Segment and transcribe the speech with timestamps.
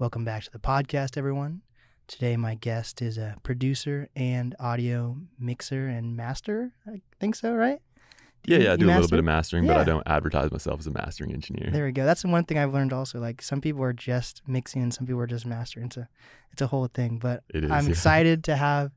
[0.00, 1.60] Welcome back to the podcast, everyone.
[2.06, 6.72] Today, my guest is a producer and audio mixer and master.
[6.86, 7.82] I think so, right?
[8.46, 10.86] Yeah, yeah, I do a little bit of mastering, but I don't advertise myself as
[10.86, 11.68] a mastering engineer.
[11.70, 12.06] There we go.
[12.06, 13.20] That's the one thing I've learned also.
[13.20, 15.84] Like some people are just mixing and some people are just mastering.
[15.84, 16.08] It's a,
[16.50, 17.18] it's a whole thing.
[17.18, 17.90] But It is, I'm yeah.
[17.90, 18.92] excited to have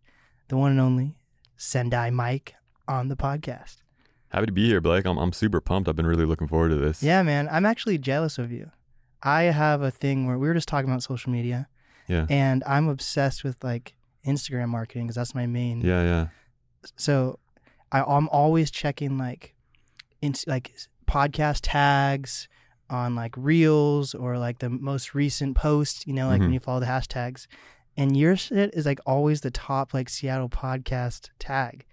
[0.47, 1.17] the one and only
[1.57, 2.55] Sendai Mike
[2.87, 3.81] on the podcast.
[4.29, 5.05] Happy to be here, Blake.
[5.05, 5.89] I'm, I'm super pumped.
[5.89, 7.03] I've been really looking forward to this.
[7.03, 7.49] Yeah, man.
[7.51, 8.71] I'm actually jealous of you.
[9.23, 11.67] I have a thing where we were just talking about social media,
[12.07, 12.25] Yeah.
[12.29, 13.95] and I'm obsessed with like
[14.27, 15.81] Instagram marketing because that's my main.
[15.81, 16.27] Yeah, yeah.
[16.97, 17.39] So
[17.91, 19.55] I, I'm always checking like,
[20.21, 20.73] in, like
[21.07, 22.47] podcast tags
[22.89, 26.05] on like reels or like the most recent post.
[26.05, 26.53] You know, like when Mhm.
[26.55, 27.47] you follow the hashtags,
[27.95, 31.85] and your shit is like always the top like Seattle podcast tag.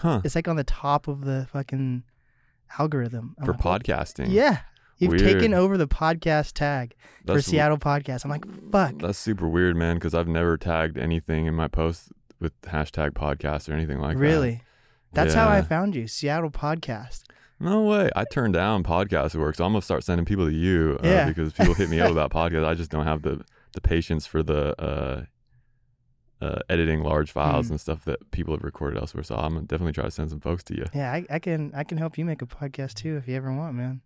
[0.00, 0.20] Huh.
[0.24, 2.04] It's like on the top of the fucking
[2.78, 4.26] algorithm I'm For like, podcasting.
[4.30, 4.58] Yeah.
[4.98, 5.22] You've Weird.
[5.22, 6.94] taken over the podcast tag
[7.26, 8.24] for That's, Seattle podcast.
[8.24, 8.94] I'm like, fuck.
[8.98, 13.68] That's super weird, man, because I've never tagged anything in my posts with hashtag podcast
[13.68, 14.22] or anything like that.
[14.22, 14.62] really?
[15.12, 17.22] That's how I found you, Seattle podcast.
[17.60, 18.10] No way.
[18.14, 21.26] I turned down podcast work, so I'm gonna start sending people to you uh, Yeah.
[21.28, 22.64] because people hit me up about podcasts.
[22.66, 25.24] I just don't have the the patience for the uh,
[26.40, 27.70] uh, editing large files Mm.
[27.70, 29.24] and stuff that people have recorded elsewhere.
[29.24, 30.84] So I'm gonna definitely try to send some folks to you.
[30.94, 33.52] Yeah, I, I can I can help you make a podcast too if you ever
[33.52, 34.02] want, man.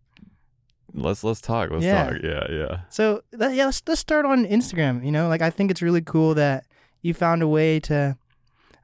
[0.94, 1.70] Let's let's talk.
[1.70, 2.04] Let's Yeah.
[2.10, 2.22] talk.
[2.22, 2.80] Yeah, yeah.
[2.90, 5.04] So that, yeah, let's let's start on Instagram.
[5.04, 6.64] You know, like I think it's really cool that
[7.02, 8.16] you found a way to.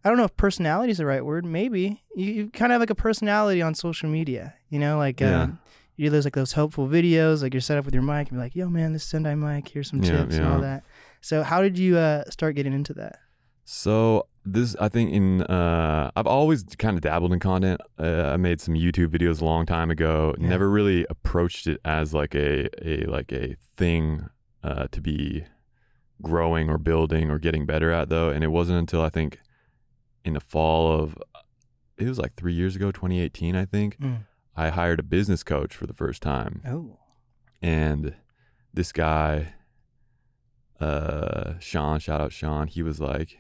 [0.05, 1.45] I don't know if personality is the right word.
[1.45, 4.55] Maybe you, you kind of have like a personality on social media.
[4.71, 5.43] You know, like Yeah.
[5.43, 5.59] um,
[5.97, 8.39] you do those like those helpful videos, like you're set up with your mic and
[8.39, 9.69] be like, "Yo, man, this is Sendai Mike.
[9.69, 10.85] Here's some Yeah, tips and all that."
[11.21, 13.19] So how did you uh, start getting into that?
[13.65, 17.81] So this, I think, in uh, I've always kind of dabbled in content.
[17.99, 20.35] Uh, I made some YouTube videos a long time ago.
[20.39, 20.49] Yeah.
[20.49, 24.29] Never really approached it as like a a like a thing
[24.63, 25.45] uh, to be
[26.23, 28.29] growing or building or getting better at though.
[28.31, 29.39] And it wasn't until I think
[30.25, 31.17] in the fall of
[31.97, 34.19] it was like three years ago, 2018, I think, Mm.
[34.57, 36.99] I hired a business coach for the first time Oh,
[37.63, 38.15] and
[38.75, 39.55] this guy
[40.81, 43.39] uh sean shout out sean he was like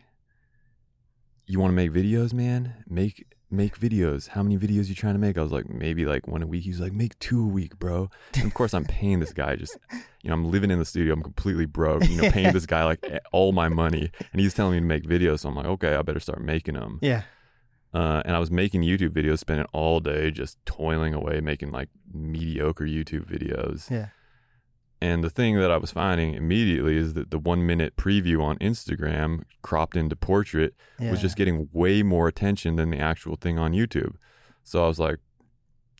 [1.49, 2.85] you want to make videos man?
[2.87, 4.29] Make make videos.
[4.29, 5.39] How many videos you trying to make?
[5.39, 6.65] I was like maybe like one a week.
[6.65, 8.11] He's like make two a week bro.
[8.35, 9.77] And of course i'm paying this guy just
[10.23, 11.15] you know i'm living in the studio.
[11.15, 14.13] I'm completely broke you know paying this guy like all my money.
[14.33, 15.41] And he's telling me to make videos.
[15.41, 17.23] So i'm like okay i better start making them yeah,
[17.95, 21.89] uh, and I was making YouTube videos, spending all day just toiling away, making like
[22.13, 23.91] mediocre YouTube videos.
[23.91, 24.09] yeah,
[25.01, 28.59] And the thing that I was finding immediately is that the one minute preview on
[28.59, 31.11] Instagram, cropped into portrait, yeah.
[31.11, 34.15] was just getting way more attention than the actual thing on YouTube.
[34.65, 35.19] So I was like,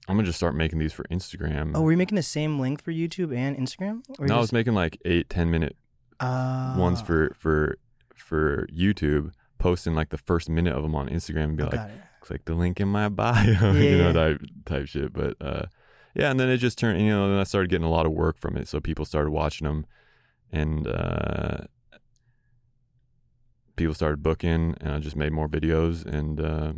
[0.09, 1.73] I'm gonna just start making these for Instagram.
[1.75, 4.03] Oh, were you making the same length for YouTube and Instagram?
[4.19, 5.77] Or you no, I was making like eight, ten minute
[6.21, 7.79] ones Ah, for for
[8.17, 11.91] for YouTube, posting like the first minute of them on Instagram and be oh, like,
[12.21, 14.13] click the link in my bio, you Yeah.
[14.13, 15.13] know, type type shit.
[15.13, 15.67] But uh,
[16.19, 18.13] yeah, and then it just turned, you know, then I started getting a lot of
[18.13, 19.87] work from it, so people started watching them,
[20.53, 21.59] and uh,
[23.77, 26.73] people started booking, and I just made more videos and uh,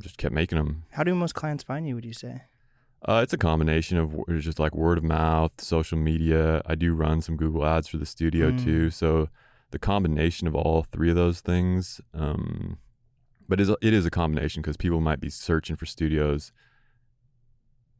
[0.00, 0.84] just kept making them.
[0.92, 1.94] How do most clients find you?
[1.94, 2.42] Would you say?
[3.08, 6.62] Uh, it's a combination of w- just like word of mouth, social media.
[6.66, 8.62] I do run some Google ads for the studio Mm.
[8.62, 9.28] too, so
[9.70, 12.00] the combination of all three of those things.
[12.14, 12.78] Um,
[13.48, 16.52] but it is a combination because people might be searching for studios,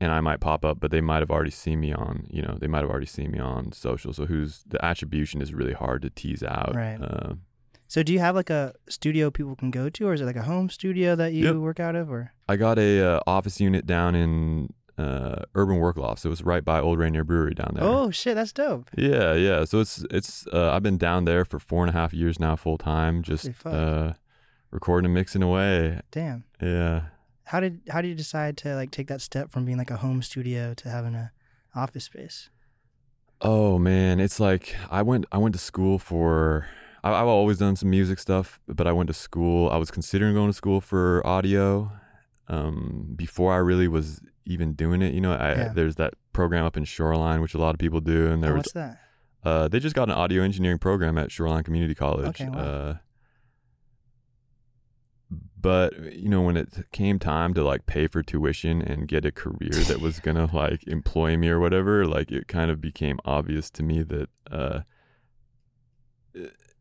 [0.03, 2.55] and I might pop up, but they might have already seen me on, you know,
[2.61, 4.13] they might have already seen me on social.
[4.13, 6.73] So who's the attribution is really hard to tease out.
[6.75, 6.99] Right.
[7.01, 7.35] Uh,
[7.87, 10.41] So, do you have like a studio people can go to, or is it like
[10.45, 11.57] a home studio that you Yep.
[11.69, 12.33] work out of, or?
[12.49, 14.33] I got a uh, office unit down in
[14.97, 17.85] uh, Urban Work Loft, so it's right by Old Rainier Brewery down there.
[17.85, 18.89] Oh shit, that's dope.
[18.97, 19.65] Yeah, yeah.
[19.67, 22.57] So it's it's uh, I've been down there for four and a half years now,
[22.57, 24.13] full time, just uh,
[24.71, 26.01] recording and mixing away.
[26.11, 26.45] Damn.
[26.61, 27.12] Yeah.
[27.53, 29.99] How did how did you decide to like take that step from being like a
[29.99, 31.33] home studio to having a
[31.75, 32.49] office space?
[33.43, 36.67] Oh man, it's like I went I went to school for
[37.05, 39.69] I, I've always done some music stuff, but I went to school.
[39.69, 41.93] I was considering going to school for audio
[42.49, 45.13] um, before I really was even doing it.
[45.13, 45.73] You know, I, Yeah.
[45.75, 48.55] there's that program up in Shoreline, which a lot of people do, and there oh,
[48.55, 48.99] was what's that?
[49.45, 52.29] Uh, they just got an audio engineering program at Shoreline Community College.
[52.29, 52.59] Okay, wow.
[52.59, 52.97] Uh,
[55.63, 59.33] but you know, when it came time to like pay for tuition and get a
[59.33, 63.71] career that was gonna like employ me or whatever, like it kind of became obvious
[63.71, 64.81] to me that uh,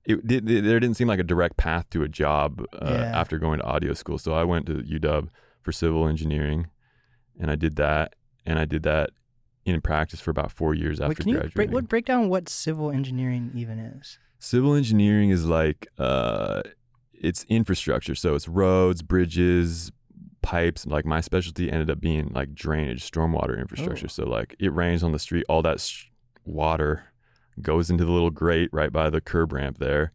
[0.05, 3.11] it, did there didn't seem like a direct path to a job uh, Yeah.
[3.13, 4.17] after going to audio school.
[4.17, 5.29] So I went to UW
[5.61, 6.67] for civil engineering,
[7.39, 9.11] and I did that, and I did that
[9.63, 11.53] in practice for about four years after Wait, can you graduating.
[11.55, 14.17] break, what break down what civil engineering even is?
[14.39, 16.63] Civil engineering is like uh,
[17.21, 19.91] it's infrastructure, so it's roads, bridges,
[20.41, 20.85] pipes.
[20.85, 24.07] Like my specialty ended up being like drainage, stormwater infrastructure.
[24.07, 24.09] Oh.
[24.09, 26.05] So like it rains on the street, all that sh-
[26.43, 27.05] water
[27.61, 30.11] goes into the little grate right by the curb ramp there,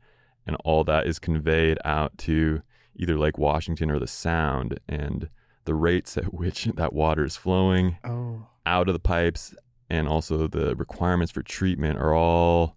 [0.46, 2.62] and all that is conveyed out to
[2.96, 5.28] either Lake Washington or the Sound, and
[5.64, 9.54] the rates at which that water is flowing Oh, out of the pipes
[9.88, 12.76] and also the requirements for treatment are all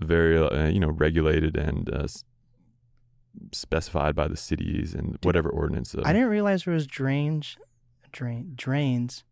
[0.00, 2.06] very uh, you know regulated and uh,
[3.52, 7.56] specified by the cities and whatever ordinance uh, I didn't realize there was drains,
[8.12, 9.24] drain drains,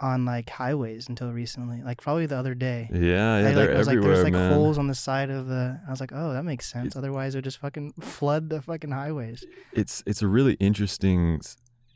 [0.00, 1.80] on like highways until recently.
[1.82, 2.88] Like probably the other day.
[2.92, 5.30] yeah yeah I, like, they're I was like, there's like man holes on the side
[5.30, 5.80] of the.
[5.86, 6.86] I was like, oh, that makes sense.
[6.88, 9.44] It's- Otherwise, it would just fucking flood the fucking highways.
[9.72, 11.40] it's it's a really interesting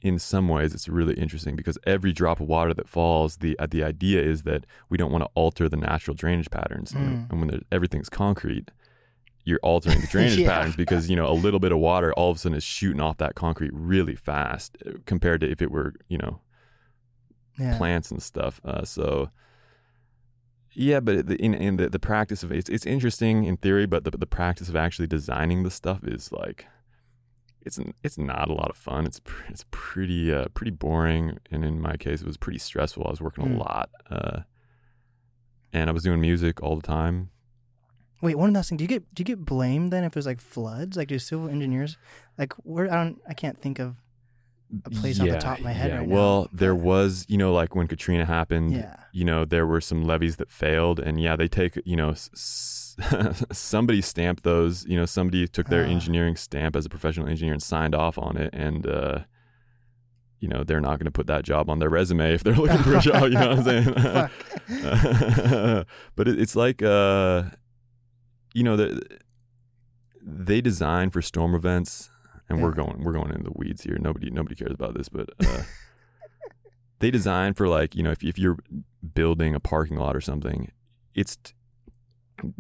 [0.03, 3.67] in some ways it's really interesting because every drop of water that falls the uh,
[3.69, 7.31] the idea is that we don't want to alter the natural drainage patterns and, Mm.
[7.33, 8.71] and when everything's concrete
[9.47, 10.49] you're altering the drainage Yeah.
[10.51, 13.01] patterns because you know a little bit of water all of a sudden is shooting
[13.01, 16.41] off that concrete really fast uh, compared to if it were you know
[17.59, 17.79] Yeah.
[17.79, 18.61] plants and stuff.
[18.65, 19.31] Uh, so
[20.79, 24.05] yeah, but the, in, in the, the practice of it's it's interesting in theory, but
[24.05, 26.67] the the practice of actually designing the stuff is like
[27.63, 29.07] it's it's not a lot of fun.
[29.07, 33.05] It's pr- it's pretty uh, pretty boring, and in my case, it was pretty stressful.
[33.07, 33.55] I was working Hmm.
[33.55, 34.41] a lot, uh,
[35.73, 37.31] and I was doing music all the time.
[38.23, 38.79] Wait, one last thing.
[38.79, 40.97] Do you get do you get blamed then if there's like floods?
[40.97, 41.97] Like do civil engineers
[42.39, 43.97] like where I don't I can't think of
[44.85, 45.99] a place off the top of my head yeah.
[45.99, 46.49] right well, now.
[46.53, 48.97] there was, you know, like when Katrina happened, Yeah.
[49.13, 52.97] you know, there were some levees that failed, and yeah, they take, you know, s-
[53.53, 55.89] somebody stamped those, you know, somebody took their Ah.
[55.89, 59.21] engineering stamp as a professional engineer and signed off on it, and uh,
[60.41, 62.83] you know, they're not going to put that job on their resume if they're looking
[62.83, 63.23] for a job.
[63.25, 64.29] You know what I'm
[64.69, 65.85] saying?
[66.17, 67.45] But it, it's like, uh,
[68.57, 69.03] you know, the,
[70.23, 72.09] they design for storm events,
[72.49, 73.99] and we're going we're going into the weeds here.
[74.01, 75.65] Nobody nobody cares about this, but uh,
[77.01, 78.57] they design for like you know if if you're
[79.13, 80.73] building a parking lot or something,
[81.15, 81.53] it's t-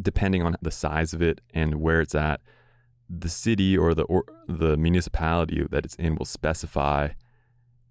[0.01, 2.43] depending on the size of it and where it's at.
[3.09, 7.11] The city or the or the municipality that it's in will specify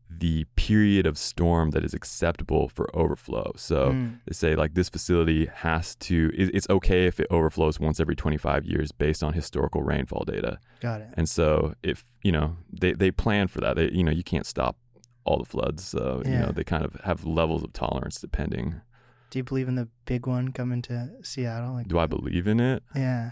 [0.09, 3.51] the period of storm that is acceptable for overflow.
[3.57, 4.19] So Mm.
[4.25, 8.15] they say like this facility has to it- it's okay if it overflows once every
[8.15, 11.09] 25 years based on historical rainfall data Got it.
[11.17, 14.45] and so if you know they they plan for that they you know you can't
[14.45, 14.77] stop
[15.25, 18.75] all the floods so you know they kind of have levels of tolerance depending
[19.31, 21.73] Do you believe in the big one coming to Seattle?
[21.73, 23.31] Like do i believe in it Yeah.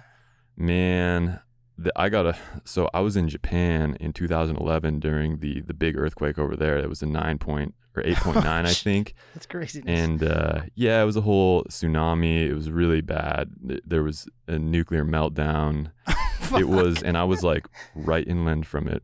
[0.57, 1.39] man
[1.77, 2.35] the, i got a
[2.65, 6.87] so i was in japan in 2011 during the the big earthquake over there it
[6.89, 9.83] was a 9 point or 8.9 i think That's crazy.
[9.85, 12.47] and uh, yeah, it was a whole tsunami.
[12.47, 13.51] It was really bad.
[13.85, 15.91] There was a nuclear meltdown.
[16.57, 19.01] It was, and I was like right inland from it.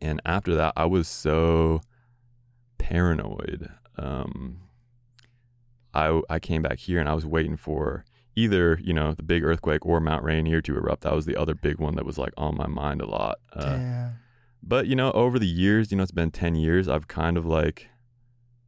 [0.00, 1.80] And after that, I was so
[2.78, 3.70] paranoid.
[3.96, 4.60] Um,
[5.94, 8.04] I I came back here and I was waiting for
[8.36, 11.02] either you know the big earthquake or Mount Rainier to erupt.
[11.02, 13.38] That was the other big one that was like on my mind a lot.
[13.52, 13.78] Uh,
[14.62, 16.88] but you know, over the years, you know, it's been ten years.
[16.88, 17.88] I've kind of like,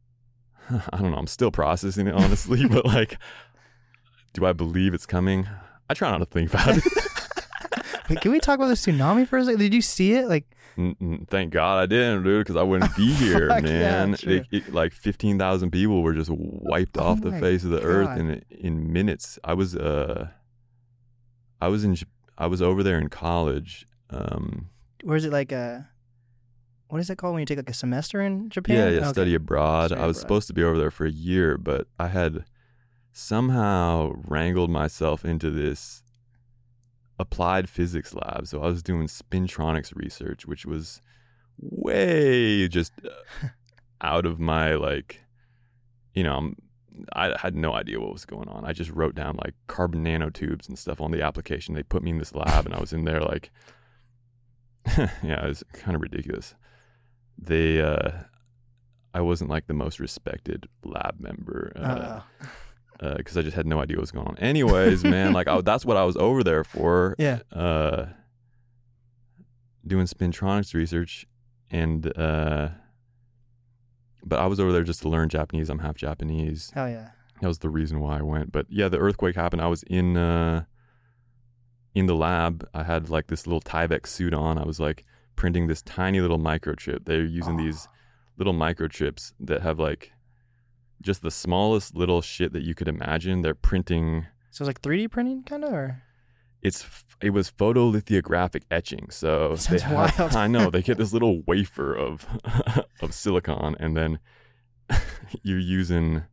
[0.69, 1.17] I don't know.
[1.17, 3.17] I'm still processing it honestly, but like,
[4.33, 5.47] do I believe it's coming?
[5.89, 6.83] I try not to think about it.
[8.09, 9.59] Wait, can we talk about the tsunami for a second?
[9.59, 10.27] Did you see it?
[10.27, 10.45] Like
[11.29, 14.15] Thank God I didn't, dude, because I wouldn't be here, Fuck yeah, man.
[14.21, 17.81] It- it- like fifteen thousand people were just wiped Oh off the face of the
[17.81, 19.39] earth in in minutes.
[19.43, 20.29] I was uh,
[21.59, 21.97] I was in,
[22.37, 23.87] I was over there in college.
[24.11, 24.69] Um,
[25.03, 25.89] where is it like a
[26.89, 28.75] what is it called when you take like a semester in Japan?
[28.77, 29.09] Yeah, yeah, Okay.
[29.09, 29.87] study abroad.
[29.89, 30.21] Study I was abroad.
[30.21, 32.45] supposed to be over there for a year, but I had
[33.11, 36.03] somehow wrangled myself into this
[37.19, 38.47] applied physics lab.
[38.47, 41.01] So I was doing spintronics research, which was
[41.59, 43.47] way just uh,
[44.01, 45.23] out of my like,
[46.13, 46.55] you know, I'm,
[47.13, 48.65] I had no idea what was going on.
[48.65, 51.75] I just wrote down like carbon nanotubes and stuff on the application.
[51.75, 53.51] They put me in this lab, and I was in there like,
[54.97, 56.55] yeah, it was kind of ridiculous.
[57.37, 58.23] They, uh,
[59.13, 61.71] I wasn't like the most respected lab member.
[61.75, 61.81] Uh,
[62.41, 62.45] Uh,
[62.99, 64.37] because I just had no idea what was going on.
[64.39, 67.15] Anyways, man, like I, that's what I was over there for.
[67.17, 67.39] yeah.
[67.51, 68.07] Uh,
[69.85, 71.25] doing spintronics research,
[71.71, 72.69] and uh,
[74.25, 75.69] but I was over there just to learn Japanese.
[75.69, 76.71] I'm half Japanese.
[76.73, 77.09] Hell yeah.
[77.41, 78.51] That was the reason why I went.
[78.51, 79.61] But yeah, the earthquake happened.
[79.61, 80.65] I was in uh,
[81.93, 82.67] in the lab.
[82.73, 84.57] I had like this little Tyvek suit on.
[84.57, 87.05] I was like printing this tiny little microchip.
[87.05, 87.63] They're using Oh.
[87.63, 87.87] these
[88.37, 90.11] little microchips that have like
[91.01, 93.41] just the smallest little shit that you could imagine.
[93.41, 94.25] They're printing.
[94.51, 96.03] So it's like 3D printing, kind of, or
[96.61, 96.85] It's
[97.21, 99.09] it was photolithographic etching.
[99.11, 100.35] So they Sounds have- wild.
[100.35, 102.25] I know they get this little wafer of
[103.01, 104.19] of silicon, and then
[105.43, 106.23] you're using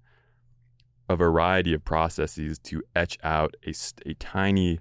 [1.08, 3.74] a variety of processes to etch out a,
[4.06, 4.80] a tiny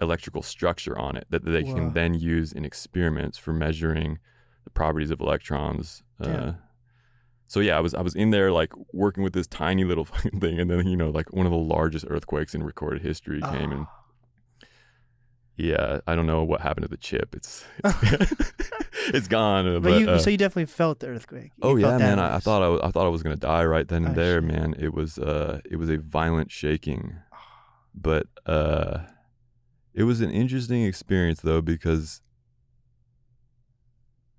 [0.00, 1.74] electrical structure on it that they Whoa.
[1.74, 4.18] can then use in experiments for measuring
[4.64, 6.02] the properties of electrons.
[6.20, 6.52] Uh.
[7.46, 10.40] So yeah, I was I was in there like working with this tiny little fucking
[10.40, 13.72] thing, and then you know like one of the largest earthquakes in recorded history came,
[13.72, 14.66] and Oh.
[15.56, 17.34] yeah, I don't know what happened to the chip.
[17.34, 18.32] It's it's,
[19.08, 19.64] it's gone.
[19.74, 21.52] But, But, you, uh, so you definitely felt the earthquake.
[21.56, 22.18] You Oh yeah, man!
[22.18, 24.20] I, I thought I, was- I thought I was gonna die right then and Oh,
[24.20, 24.44] there, shit.
[24.44, 24.74] man.
[24.78, 27.16] It was uh, it was a violent shaking,
[27.94, 28.98] but uh,
[29.94, 32.20] it was an interesting experience though because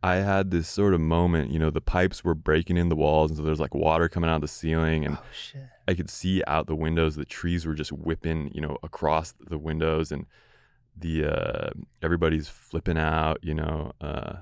[0.03, 1.51] I had this sort of moment.
[1.51, 4.29] You know, the pipes were breaking in the walls, and so there's like water coming
[4.29, 5.63] out of the ceiling, and Oh shit.
[5.87, 7.15] I could see out the windows.
[7.15, 10.25] The trees were just whipping, you know, across the windows, and
[10.95, 11.69] the uh,
[12.01, 13.93] everybody's flipping out, you know.
[13.99, 14.37] Uh,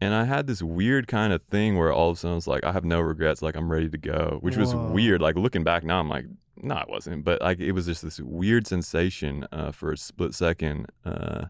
[0.00, 2.64] and I had this weird kind of thing where all of a sudden it's like
[2.64, 5.20] I have no regrets, like I'm ready to go, which was weird.
[5.20, 6.26] Like looking back now, I'm like,
[6.56, 7.24] no, it wasn't.
[7.24, 11.46] But like it was just this weird sensation uh, for a split second uh,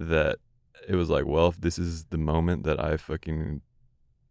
[0.00, 0.38] that
[0.88, 3.60] it was like, well, if this is the moment that I fucking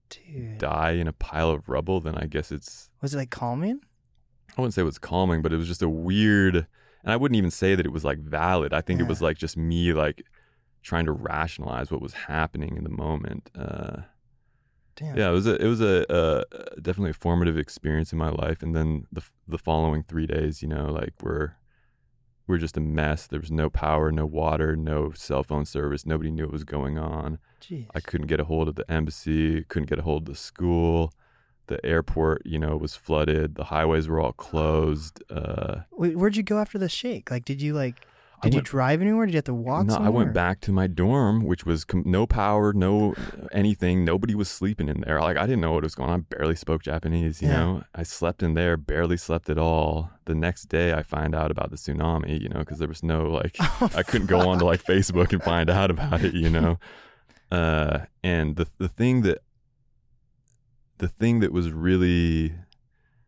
[0.10, 0.58] Dude.
[0.58, 3.82] die in a pile of rubble, then I guess it's Was it like calming?
[4.58, 6.56] I wouldn't say it was calming, but it was just a weird
[7.04, 8.74] and I wouldn't even say that it was like valid.
[8.74, 10.24] I think it was like just me like
[10.84, 13.50] trying to rationalize what was happening in the moment.
[13.58, 14.02] Uh
[14.96, 15.18] Damn.
[15.18, 16.44] yeah, it was a it was a uh,
[16.80, 20.68] definitely a formative experience in my life and then the the following 3 days, you
[20.68, 21.54] know, like we're
[22.48, 23.28] we're just a mess.
[23.28, 26.06] There was no power, no water, no cell phone service.
[26.06, 27.40] Nobody knew what was going on.
[27.62, 27.88] Jeez.
[27.96, 31.14] I couldn't get a hold of the embassy, couldn't get a hold of the school.
[31.68, 33.56] The airport, you know, was flooded.
[33.56, 35.24] The highways were all closed.
[35.30, 37.32] Uh, Wait, where'd you go after the shake?
[37.32, 38.06] Like, did you like?
[38.44, 39.26] Did you drive anywhere?
[39.26, 39.86] Did you have to walk?
[39.88, 43.14] no, I went back to my dorm, which was com- no power, no
[43.52, 44.04] anything.
[44.06, 45.20] Nobody was sleeping in there.
[45.22, 46.26] Like I didn't know what was going on.
[46.30, 47.42] I barely spoke Japanese.
[47.42, 47.58] You Yeah.
[47.58, 50.12] know, I slept in there, barely slept at all.
[50.26, 52.40] The next day, I find out about the tsunami.
[52.42, 55.32] You know, because there was no like Oh, I couldn't go on to like Facebook
[55.34, 56.78] and find out about it, you know.
[57.52, 59.38] Uh, and the the thing that
[60.98, 62.56] the thing that was really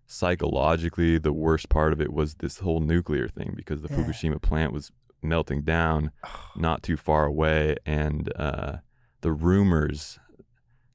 [0.07, 3.97] psychologically the worst part of it was this whole nuclear thing because the Yeah.
[3.97, 4.91] Fukushima plant was
[5.27, 6.11] melting down
[6.55, 8.77] not too far away and uh,
[9.21, 10.19] the rumors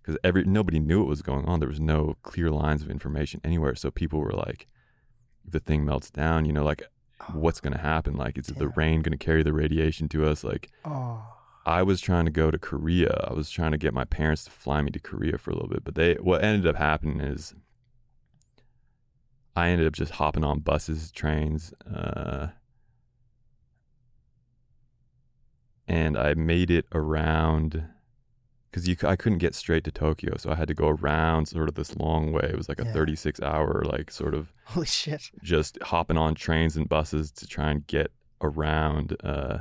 [0.00, 1.60] because every nobody knew what was going on.
[1.60, 3.74] There was no clear lines of information anywhere.
[3.74, 4.66] So people were like
[5.46, 6.82] if the thing melts down you know like
[7.32, 8.14] what's going to happen?
[8.16, 10.42] Like is the rain going to carry the radiation to us?
[10.42, 11.22] Like Oh.
[11.66, 13.26] i was trying to go to korea.
[13.28, 15.68] I was trying to get my parents to fly me to korea for a little
[15.68, 17.54] bit but they what ended up happening is
[19.54, 22.48] i ended up just hopping on buses trains uh
[25.90, 27.84] and i made it around
[28.70, 31.68] because you i couldn't get straight to tokyo so i had to go around sort
[31.68, 32.92] of this long way it was like a Yeah.
[32.92, 35.30] 36 hour like sort of Holy shit.
[35.42, 39.16] just hopping on trains and buses to try and get around.
[39.24, 39.58] Uh,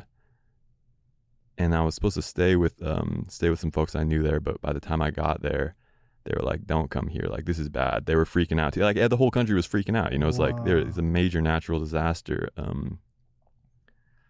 [1.57, 4.39] and I was supposed to stay with um, stay with some folks I knew there,
[4.39, 5.75] but by the time I got there,
[6.23, 7.27] they were like, "Don't come here!
[7.29, 8.77] Like this is bad." They were freaking out.
[8.77, 10.13] Like yeah, the whole country was freaking out.
[10.13, 12.49] You know, it's like there is a major natural disaster.
[12.55, 12.99] Um,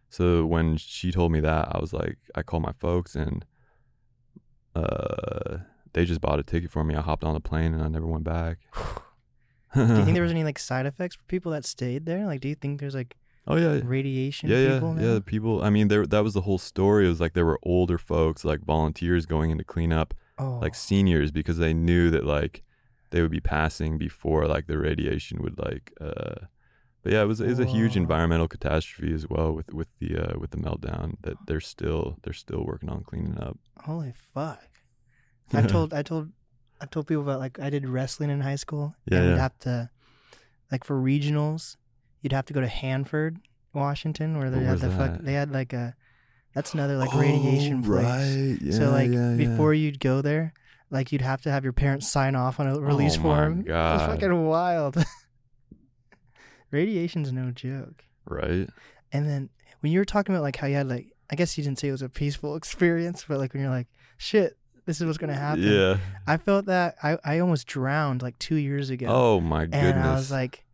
[0.10, 3.46] so when she told me that, I was like, I called my folks and
[4.76, 5.58] uh,
[5.94, 6.96] they just bought a ticket for me.
[6.96, 8.60] I hopped on the plane and I never went back.
[9.76, 12.26] Do you think there was any like side effects for people that stayed there?
[12.26, 13.16] Like, do you think there's like
[13.48, 15.14] oh yeah, radiation yeah, people yeah, now?
[15.14, 15.20] yeah.
[15.24, 15.62] People.
[15.64, 16.08] I mean, there.
[16.08, 17.06] That was the whole story.
[17.06, 20.58] It was like there were older folks, like volunteers, going in to clean up, Oh.
[20.60, 22.64] like seniors, because they knew that like
[23.12, 25.94] they would be passing before like the radiation would like.
[26.02, 26.46] uh
[27.04, 30.18] But yeah, it was it was a huge environmental catastrophe as well with with the
[30.18, 33.58] uh with the meltdown that they're still they're still working on cleaning up.
[33.86, 34.60] Holy fuck.
[35.54, 36.32] I told I told
[36.82, 38.96] I told people about like I did wrestling in high school.
[39.06, 39.90] Yeah, And we'd have to
[40.72, 41.78] like for regionals,
[42.22, 43.40] you'd have to go to Hanford,
[43.74, 45.96] Washington, where they What had was the fuck they had like a
[46.54, 48.06] that's another like radiation Oh, place.
[48.06, 48.58] Right.
[48.62, 49.38] Yeah, so like yeah, yeah.
[49.38, 50.54] before you'd go there,
[50.90, 53.60] like you'd have to have your parents sign off on a release Oh my form.
[53.60, 54.10] It's God.
[54.10, 54.98] fucking wild.
[56.72, 58.06] Radiation's no joke.
[58.26, 58.70] Right.
[59.12, 59.50] And then
[59.80, 61.90] when you were talking about like how you had like I guess you didn't say
[61.90, 65.36] it was a peaceful experience, but like when you're like, shit, this is what's gonna
[65.36, 65.64] happen.
[65.64, 65.98] Yeah.
[66.28, 69.08] I felt that I, I almost drowned like two years ago.
[69.10, 69.84] Oh my goodness.
[69.84, 70.66] and I was like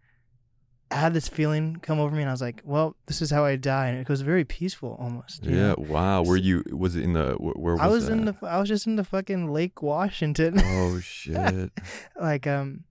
[0.92, 3.44] I had this feeling come over me, and I was like, "Well, this is how
[3.44, 5.44] I die," and it was very peaceful almost.
[5.44, 5.70] Yeah.
[5.70, 5.76] know?
[5.80, 6.24] Wow.
[6.24, 6.64] Were you?
[6.72, 7.34] Was it in the?
[7.34, 8.14] Where was I was that?
[8.14, 10.62] in the I was just in the fucking Lake Washington.
[10.64, 11.72] Oh shit.
[12.20, 12.84] like um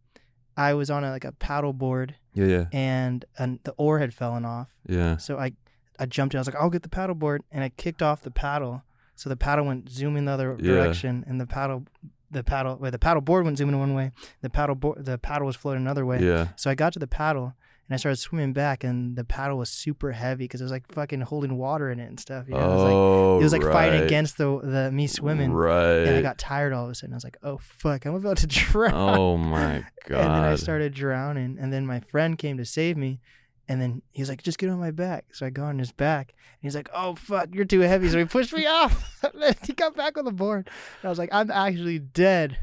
[0.56, 2.46] I was on a, like a paddle board Yeah.
[2.46, 2.64] Yeah.
[2.72, 4.68] and and the oar had fallen off.
[4.88, 5.16] Yeah.
[5.18, 5.52] So I
[5.98, 6.38] I jumped in.
[6.38, 8.82] I was like, I'll get the paddle board, and I kicked off the paddle.
[9.14, 10.74] So the paddle went zooming the other Yeah.
[10.74, 11.84] direction, and the paddle
[12.30, 14.10] the paddle where the paddle board went zooming one way.
[14.42, 16.20] The paddle board the paddle was floating another way.
[16.20, 16.48] Yeah.
[16.56, 17.54] So I got to the paddle.
[17.86, 20.90] And I started swimming back, and the paddle was super heavy because it was like
[20.90, 22.46] fucking holding water in it and stuff.
[22.48, 22.60] You know?
[22.60, 23.38] it was like oh.
[23.40, 25.52] it was like fighting oh, against the the me swimming.
[25.52, 26.06] Right.
[26.06, 27.12] And I got tired all of a sudden.
[27.12, 30.24] I was like, "Oh fuck, I'm about to drown." oh my god.
[30.24, 31.58] and then I started drowning.
[31.60, 33.20] And then my friend came to save me.
[33.68, 35.92] And then he was like, "Just get on my back." So I got on his
[35.92, 39.22] back, and he's like, "Oh fuck, you're too heavy." So he pushed me off.
[39.66, 40.68] he got back on the board.
[41.00, 42.58] And I was like, "I'm actually dead."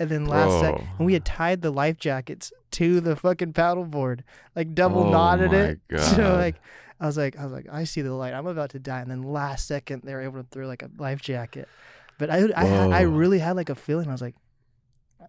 [0.00, 4.20] And then last sec, and we had tied the life jackets to the fucking paddleboard,
[4.56, 5.80] like double Oh knotted it.
[6.00, 6.56] So like,
[6.98, 8.32] I was like, I was like, I see the light.
[8.32, 9.00] I'm about to die.
[9.00, 11.68] And then last second, they were able to throw like a life jacket.
[12.18, 14.08] But I, I, I really had like a feeling.
[14.08, 14.36] I was like,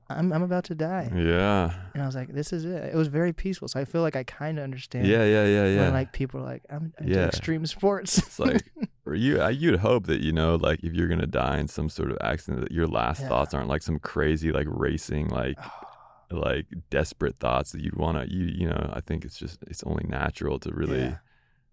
[0.10, 1.10] I'm, I'm about to die.
[1.15, 1.74] Yeah.
[1.93, 2.83] And I was like, this is it.
[2.93, 3.67] It was very peaceful.
[3.67, 5.07] So I feel like I kind of understand.
[5.07, 5.24] Yeah.
[5.24, 5.45] Yeah.
[5.45, 5.65] Yeah.
[5.67, 5.81] Yeah.
[5.83, 7.27] When like people are like, I'm into Yeah.
[7.27, 8.17] extreme sports.
[8.17, 8.62] It's like,
[9.13, 12.12] you, I- you'd hope that you know, like, if you're gonna die in some sort
[12.12, 13.29] of accident, that your last Yeah.
[13.29, 15.57] thoughts aren't like some crazy, like racing, like,
[16.31, 18.89] like desperate thoughts that you'd wanna, you, you know.
[18.93, 21.17] I think it's just, it's only natural to really Yeah.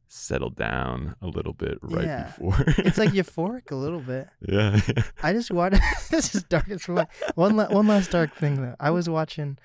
[0.09, 2.25] Settle down a little bit right Yeah.
[2.25, 2.65] before.
[2.79, 4.29] it's like euphoric a little bit.
[4.41, 4.81] yeah.
[5.23, 5.81] I just watched.
[6.11, 7.11] this is dark as fuck.
[7.35, 8.75] One la- one last dark thing though.
[8.81, 9.59] I was watching.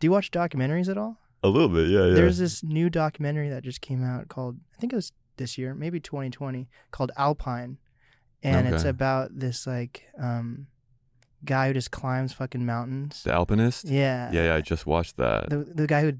[0.00, 1.18] Do you watch documentaries at all?
[1.44, 1.88] a little bit.
[1.88, 2.06] Yeah.
[2.06, 2.14] Yeah.
[2.14, 5.72] There's this new documentary that just came out called I think it was this year,
[5.74, 7.78] maybe 2020, called Alpine,
[8.42, 10.66] and it's about this like um
[11.44, 13.22] guy who just climbs fucking mountains.
[13.22, 13.84] the alpinist.
[13.88, 14.30] Yeah.
[14.32, 14.44] Yeah.
[14.46, 14.54] Yeah.
[14.56, 15.48] I just watched that.
[15.50, 16.14] The the guy who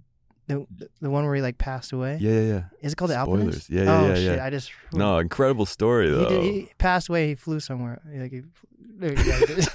[0.49, 0.67] the
[1.00, 2.19] the one where he like passed away.
[2.21, 2.31] yeah.
[2.33, 2.40] Yeah.
[2.40, 2.62] Yeah.
[2.83, 3.40] Is it called the Spoilers.
[3.45, 3.71] Alpinist?
[3.71, 4.38] Yeah, yeah, oh yeah, shit!
[4.40, 6.28] I just No, incredible story He, though.
[6.28, 7.28] did, he passed away.
[7.28, 8.00] He flew somewhere.
[8.12, 8.43] Like he,
[9.00, 9.14] yeah, he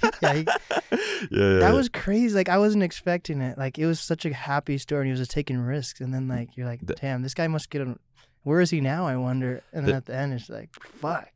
[0.22, 0.98] yeah, he, yeah,
[1.32, 2.36] yeah, that was crazy.
[2.36, 3.58] Like I wasn't expecting it.
[3.58, 6.02] Like it was such a happy story, and he was just taking risks.
[6.02, 7.82] And then like you're like, damn, this guy must get.
[7.82, 7.96] A,
[8.44, 9.08] where is he now?
[9.08, 9.62] I wonder.
[9.72, 11.30] And then The- at the end, it's like, fuck.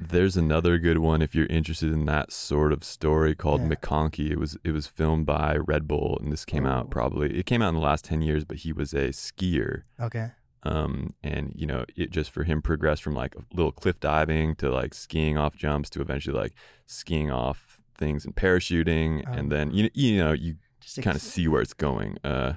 [0.00, 3.68] There's another good one if you're interested in that sort of story called Yeah.
[3.68, 4.30] McConkey.
[4.30, 6.70] It was it was filmed by Red Bull, and this came Oh.
[6.70, 8.44] out probably it came out in the last ten years.
[8.44, 10.30] But he was a skier, Okay.
[10.64, 14.56] um, and you know it just for him progressed from like a little cliff diving
[14.56, 16.54] to like skiing off jumps to eventually like
[16.86, 19.32] skiing off things and parachuting, Oh.
[19.32, 20.56] and then you you know you
[21.02, 22.16] kind of see where it's going.
[22.24, 22.54] Uh,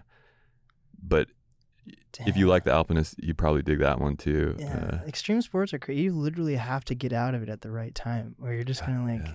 [1.01, 1.27] but
[2.25, 4.55] if you like the Alpinist, you probably dig that one too.
[4.59, 6.03] Yeah, Uh, extreme sports are crazy.
[6.03, 8.85] You literally have to get out of it at the right time, or you're just
[8.85, 9.33] gonna like, yeah.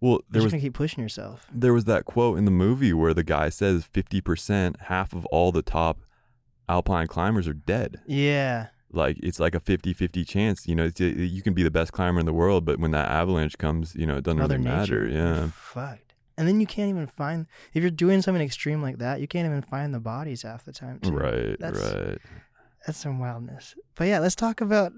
[0.00, 1.46] Well, you're there just was gonna keep pushing yourself.
[1.52, 5.52] there was that quote in the movie where the guy says 50% half of all
[5.52, 6.00] the top
[6.68, 8.66] alpine climbers are dead Yeah.
[8.90, 12.18] like it's like a 50-50 chance you know it's, you can be the best climber
[12.20, 15.04] in the world but when that avalanche comes you know it doesn't Mother really matter
[15.06, 15.16] Nature.
[15.16, 16.05] Yeah Fucked.
[16.38, 19.46] And then you can't even find if you're doing something extreme like that, you can't
[19.46, 21.00] even find the bodies half the time.
[21.00, 21.12] Too.
[21.12, 22.18] right That's- right
[22.86, 23.74] That's some wildness.
[23.94, 24.92] But yeah, let's talk about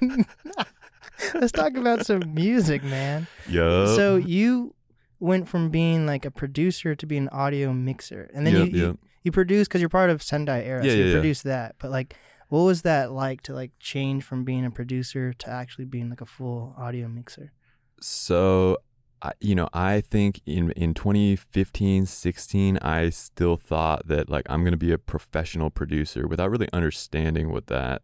[1.34, 3.26] let's talk about some music, man.
[3.48, 4.74] yeah So you
[5.18, 8.78] went from being like a producer to being an audio mixer, and then Yep, you,
[8.78, 8.96] you yep.
[9.24, 11.16] you produce because you're part of Sendai Era, Yeah, so yeah, you yeah.
[11.16, 11.74] produce that.
[11.78, 12.14] But like,
[12.48, 16.20] what was that like to like change from being a producer to actually being like
[16.20, 17.52] a full audio mixer?
[18.00, 18.76] So,
[19.22, 24.60] I, you know, I think in in 2015, 16, I still thought that like I'm
[24.62, 28.02] going to be a professional producer without really understanding what that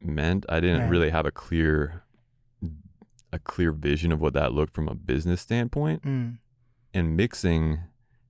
[0.00, 0.46] meant.
[0.48, 0.90] I didn't Right.
[0.90, 2.04] really have a clear
[3.32, 6.02] a clear vision of what that looked from a business standpoint.
[6.02, 6.38] Mm.
[6.94, 7.80] And mixing,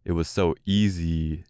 [0.05, 1.45] it was so easy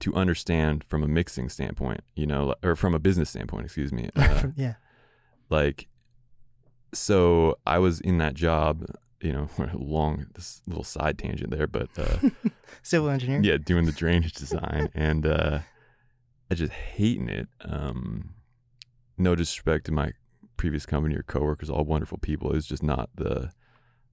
[0.00, 4.08] to understand from a mixing standpoint, you know, or from a business standpoint, excuse me.
[4.16, 4.74] Uh, yeah.
[5.50, 5.88] like
[6.94, 8.86] so i was in that job
[9.20, 12.28] you know long this little side tangent there but uh
[12.82, 13.40] Civil engineer.
[13.42, 15.60] yeah doing the drainage design and uh
[16.50, 18.34] i just hating it um
[19.16, 20.12] no disrespect to my
[20.56, 23.50] previous company or coworkers all wonderful people it was just not the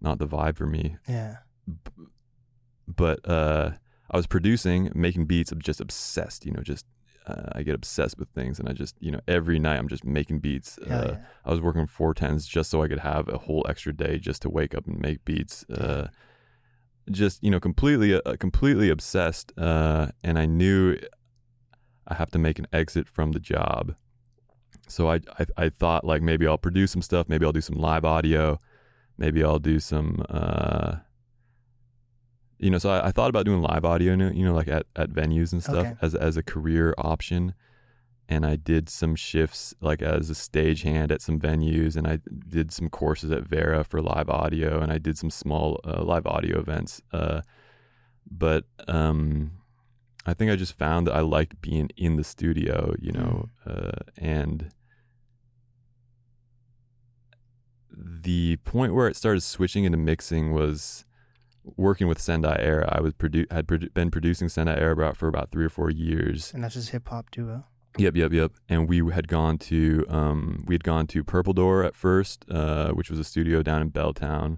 [0.02, 1.38] not the vibe for me Yeah.
[2.88, 3.72] but uh
[4.12, 6.86] i was producing making beats i'm just obsessed you know just
[7.28, 10.06] uh, i get obsessed with things and i just you know every night i'm just
[10.06, 11.26] making beats uh, yeah.
[11.46, 14.42] I was working four tens just so I could have a whole extra day just
[14.42, 15.64] to wake up and make beats.
[15.70, 16.08] Uh,
[17.12, 19.54] just you know, completely, uh, completely obsessed.
[19.58, 20.98] Uh, and I knew
[22.08, 23.96] I have to make an exit from the job.
[24.88, 27.30] So I, I, I thought like maybe I'll produce some stuff.
[27.30, 28.60] Maybe I'll do some live audio.
[29.18, 30.26] Maybe I'll do some.
[32.58, 35.10] You know, so I, I thought about doing live audio, you know, like at, at
[35.12, 35.94] venues and stuff Okay.
[36.02, 37.54] as as a career option.
[38.28, 42.72] and I did some shifts like as a stagehand at some venues, and I did
[42.72, 46.60] some courses at Vera for live audio, and I did some small uh, live audio
[46.60, 47.02] events.
[47.13, 47.41] Uh,
[48.30, 49.52] but um,
[50.26, 54.00] I think I just found that I liked being in the studio, you know, uh,
[54.18, 54.72] and
[57.91, 61.06] the point where it started switching into mixing was
[61.78, 62.88] working with Sendai Era.
[62.91, 65.89] I was produ- had produ- been producing Sendai Era about for about three or four
[65.89, 66.54] years.
[66.54, 67.65] And that's his hip hop duo.
[67.97, 68.51] Yep, yep, yep.
[68.67, 72.91] And we had gone to um, we had gone to Purple Door at first, uh,
[72.91, 74.58] which was a studio down in Belltown,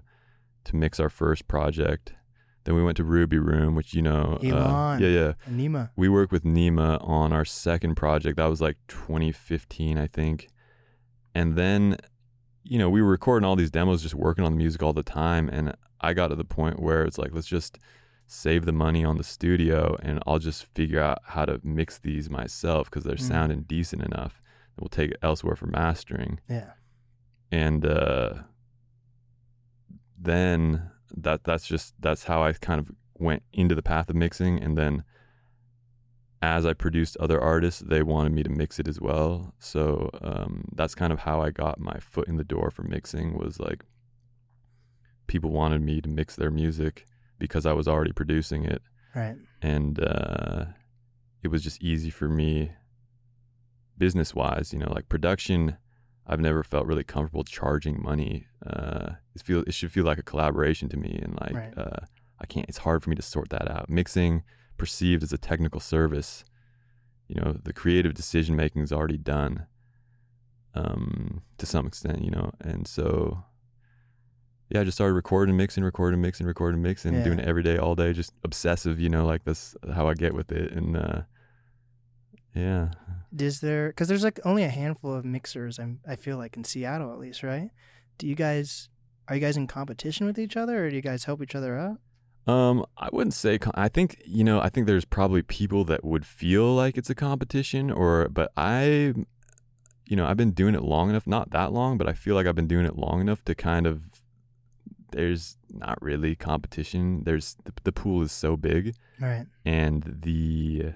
[0.64, 2.14] to mix our first project.
[2.64, 5.32] Then we went to Ruby Room, which you know, uh, yeah, yeah.
[5.48, 5.90] Nima.
[5.96, 8.36] We worked with Nima on our second project.
[8.36, 10.48] That was like 2015, I think.
[11.34, 11.96] And then,
[12.70, 15.02] you know, we were recording all these demos, just working on the music all the
[15.02, 15.48] time.
[15.48, 17.78] And I got to the point where it's like, let's just
[18.26, 22.28] save the money on the studio and I'll just figure out how to mix these
[22.28, 23.20] myself because they're Mm.
[23.28, 24.40] sounding decent enough.
[24.76, 26.40] And we'll take it elsewhere for mastering.
[26.48, 26.72] Yeah.
[27.50, 28.34] And uh,
[30.18, 34.62] then that that's just that's how I kind of went into the path of mixing.
[34.62, 35.04] And then
[36.40, 39.54] as I produced other artists, they wanted me to mix it as well.
[39.58, 43.36] So um, that's kind of how I got my foot in the door for mixing.
[43.36, 43.84] Was like
[45.26, 47.06] people wanted me to mix their music
[47.38, 48.82] because I was already producing it,
[49.14, 49.36] Right.
[49.62, 50.64] and uh,
[51.42, 52.72] it was just easy for me,
[53.96, 54.72] business wise.
[54.72, 55.76] You know, like production.
[56.30, 58.46] I've never felt really comfortable charging money.
[58.64, 61.74] Uh, it feel it should feel like a collaboration to me, and like Right.
[61.76, 62.00] uh,
[62.38, 62.66] I can't.
[62.68, 63.88] It's hard for me to sort that out.
[63.88, 64.42] Mixing
[64.78, 66.44] perceived as a technical service,
[67.26, 69.66] you know, the creative decision making is already done,
[70.74, 73.44] um, to some extent, you know, and so.
[74.70, 77.24] Yeah, I just started recording, mixing, recording, mixing, recording, mixing, Yeah.
[77.24, 80.34] doing it every day, all day, just obsessive, you know, like that's how I get
[80.34, 80.72] with it.
[80.72, 81.22] And uh,
[82.54, 82.90] yeah,
[83.38, 86.64] Is there because there's like only a handful of mixers I'm I feel like in
[86.64, 87.70] Seattle at least, right?
[88.18, 88.90] Do you guys
[89.26, 91.78] are you guys in competition with each other or do you guys help each other
[91.78, 91.98] out?
[92.48, 93.58] Um, I wouldn't say.
[93.58, 94.60] Com- I think you know.
[94.60, 99.12] I think there's probably people that would feel like it's a competition, or but I,
[100.06, 101.26] you know, I've been doing it long enough.
[101.26, 103.86] Not that long, but I feel like I've been doing it long enough to kind
[103.86, 104.02] of.
[105.10, 107.22] There's not really competition.
[107.24, 109.46] There's the, the pool is so big, Right.
[109.64, 110.94] and the.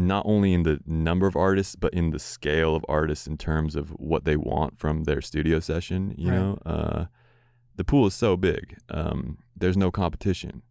[0.00, 3.74] Not only in the number of artists, but in the scale of artists in terms
[3.74, 6.14] of what they want from their studio session.
[6.16, 6.36] You Right.
[6.36, 7.04] know, uh,
[7.78, 8.76] the pool is so big.
[8.90, 10.62] Um, there's no competition.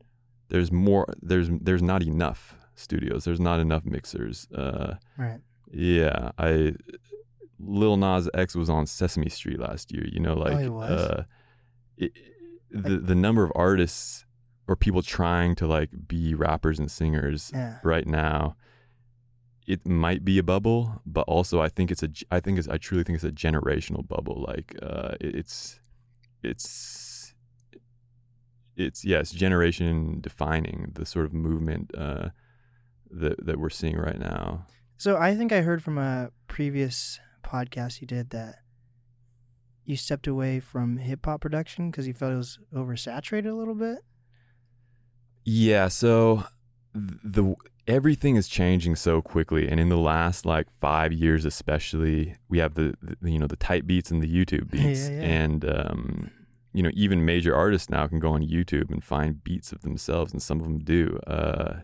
[0.50, 1.06] There's more.
[1.22, 3.24] There's there's not enough studios.
[3.26, 4.48] There's not enough mixers.
[4.54, 5.40] Uh, Right.
[5.72, 6.76] yeah, I
[7.60, 10.06] Lil Nas X was on Sesame Street last year.
[10.08, 10.90] You know, like he was?
[10.92, 11.24] uh,
[11.98, 12.12] it,
[12.70, 14.26] the the number of artists
[14.68, 17.80] or people trying to like be rappers and singers Yeah.
[17.84, 18.56] right now.
[19.66, 22.10] It might be a bubble, but also I think it's a.
[22.32, 22.70] I think it's.
[22.70, 24.46] I truly think it's a generational bubble.
[24.48, 25.80] Like uh, it- it's,
[26.44, 27.34] it's,
[28.76, 32.30] it's yes, generation defining the sort of movement uh,
[33.10, 34.66] that that we're seeing right now.
[34.98, 38.56] So I think I heard from a previous podcast you did that
[39.88, 43.74] you stepped away from hip hop production because you felt it was oversaturated a little
[43.74, 44.00] bit.
[45.46, 46.44] Yeah, so
[46.94, 47.56] the
[47.88, 52.74] everything is changing so quickly and in the last like 5 years especially we have
[52.76, 55.22] the, the you know the type beats and the YouTube beats Yeah, yeah.
[55.24, 56.32] and um
[56.74, 60.34] you know even major artists now can go on YouTube and find beats of themselves
[60.34, 61.76] and some of them do uh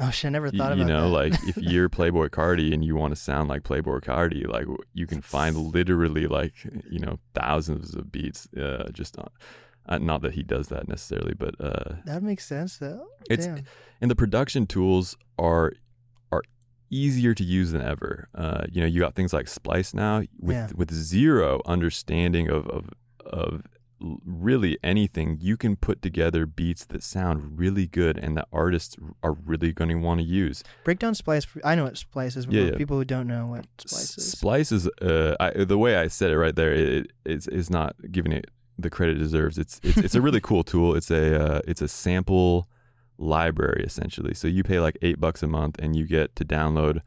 [0.00, 1.24] Oh shit, I never thought y- you about know that.
[1.26, 4.46] You know, like if you're Playboi Carti and you want to sound like Playboi Carti
[4.46, 6.54] like you can find literally like
[6.88, 9.28] you know thousands of beats uh just on
[9.88, 13.06] uh, not that he does that necessarily but uh that makes sense though.
[13.30, 13.64] It's- Damn.
[14.00, 15.72] and the production tools are
[16.30, 16.42] are
[16.90, 18.28] easier to use than ever.
[18.34, 20.68] Uh, you know, you got things like Splice now with Yeah.
[20.74, 22.90] with zero understanding of of
[23.26, 23.62] of
[24.00, 25.38] really anything.
[25.40, 29.88] You can put together beats that sound really good and that artists are really going
[29.90, 30.62] to want to use.
[30.84, 31.46] break down Splice.
[31.64, 32.46] I know what Splice is.
[32.46, 32.76] but Yeah, yeah.
[32.76, 34.30] people who don't know what Splice is.
[34.30, 36.72] Splice is uh, I, the way I said it right there.
[36.72, 38.46] It is is not giving it
[38.78, 39.58] the credit it deserves.
[39.58, 40.94] It's it's, it's a really cool tool.
[40.94, 42.68] It's a uh, it's a sample
[43.18, 44.34] library essentially.
[44.34, 47.00] So you pay like eight bucks a month and you get to download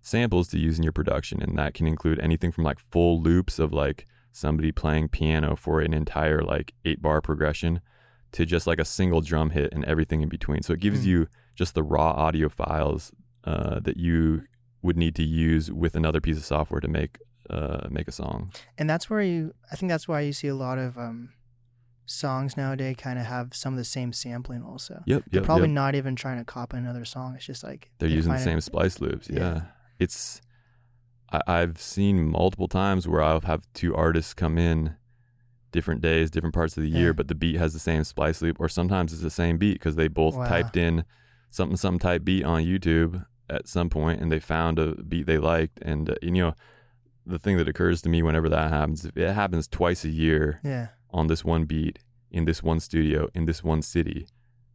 [0.00, 3.58] samples to use in your production, and that can include anything from like full loops
[3.58, 7.80] of like somebody playing piano for an entire like eight bar progression
[8.32, 10.60] to just like a single drum hit and everything in between.
[10.62, 11.08] So it gives Hmm.
[11.08, 13.12] you just the raw audio files
[13.44, 14.42] uh, that you
[14.82, 17.18] would need to use with another piece of software to make
[17.50, 18.50] uh, make a song.
[18.78, 19.54] and that's where you.
[19.70, 21.30] I think that's why you see a lot of um,
[22.06, 24.62] songs nowadays kind of have some of the same sampling.
[24.62, 25.74] Also, Yep, they're yep, probably yep.
[25.74, 27.34] not even trying to copy another song.
[27.34, 29.28] It's just like They're they using the same it- splice loops.
[29.30, 29.38] Yeah.
[29.38, 29.60] Yeah.
[29.98, 30.40] it's
[31.32, 34.96] I, I've seen multiple times where I'll have two artists come in
[35.72, 37.12] different days, different parts of the year, Yeah.
[37.12, 39.96] but the beat has the same splice loop, or sometimes it's the same beat because
[39.96, 40.46] they both Wow.
[40.46, 41.04] typed in
[41.50, 45.38] something some type beat on YouTube at some point and they found a beat they
[45.38, 45.78] liked.
[45.82, 46.54] And uh, you know,
[47.26, 50.60] the thing that occurs to me whenever that happens, if it happens twice a year
[50.62, 50.88] Yeah.
[51.10, 51.98] on this one beat
[52.30, 54.26] in this one studio in this one city.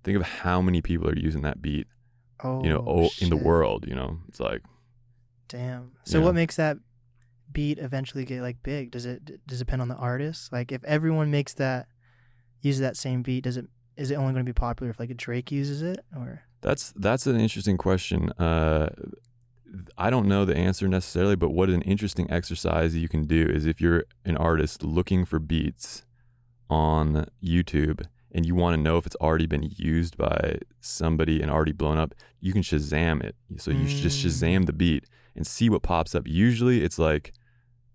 [0.03, 1.87] Think of how many people are using that beat,
[2.43, 3.85] Oh, you know, oh, in the world.
[3.87, 4.61] You know, it's like
[5.47, 5.91] Damn.
[6.03, 6.77] So what makes that
[7.51, 8.91] beat eventually get like big?
[8.91, 10.51] Does it does it depend on the artist?
[10.51, 11.87] Like if everyone makes that
[12.61, 13.65] uses that same beat, does it
[13.97, 16.93] is it only going to be popular if like a Drake uses it or That's
[16.95, 18.29] that's an interesting question.
[18.39, 18.89] Uh,
[19.97, 23.65] I don't know the answer necessarily, but what an interesting exercise you can do is
[23.65, 26.03] if you're an artist looking for beats
[26.69, 31.51] on YouTube and you want to know if it's already been used by somebody and
[31.51, 33.35] already blown up, you can Shazam it.
[33.57, 34.29] So you should just Mm.
[34.29, 35.05] Shazam the beat
[35.35, 36.27] and see what pops up.
[36.27, 37.33] Usually it's like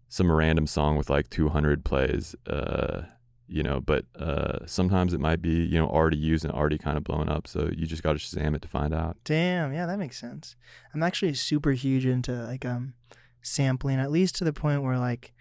[0.08, 2.34] some random song with like 200 plays.
[2.46, 3.02] Uh,
[3.48, 6.96] you know, but uh, sometimes it might be, you know, already used and already kind
[6.96, 7.46] of blown up.
[7.46, 9.16] So you just got to Shazam it to find out.
[9.24, 10.57] Damn, yeah, that makes sense.
[10.94, 12.94] I'm actually super huge into like um
[13.42, 15.33] sampling, at least to the point where like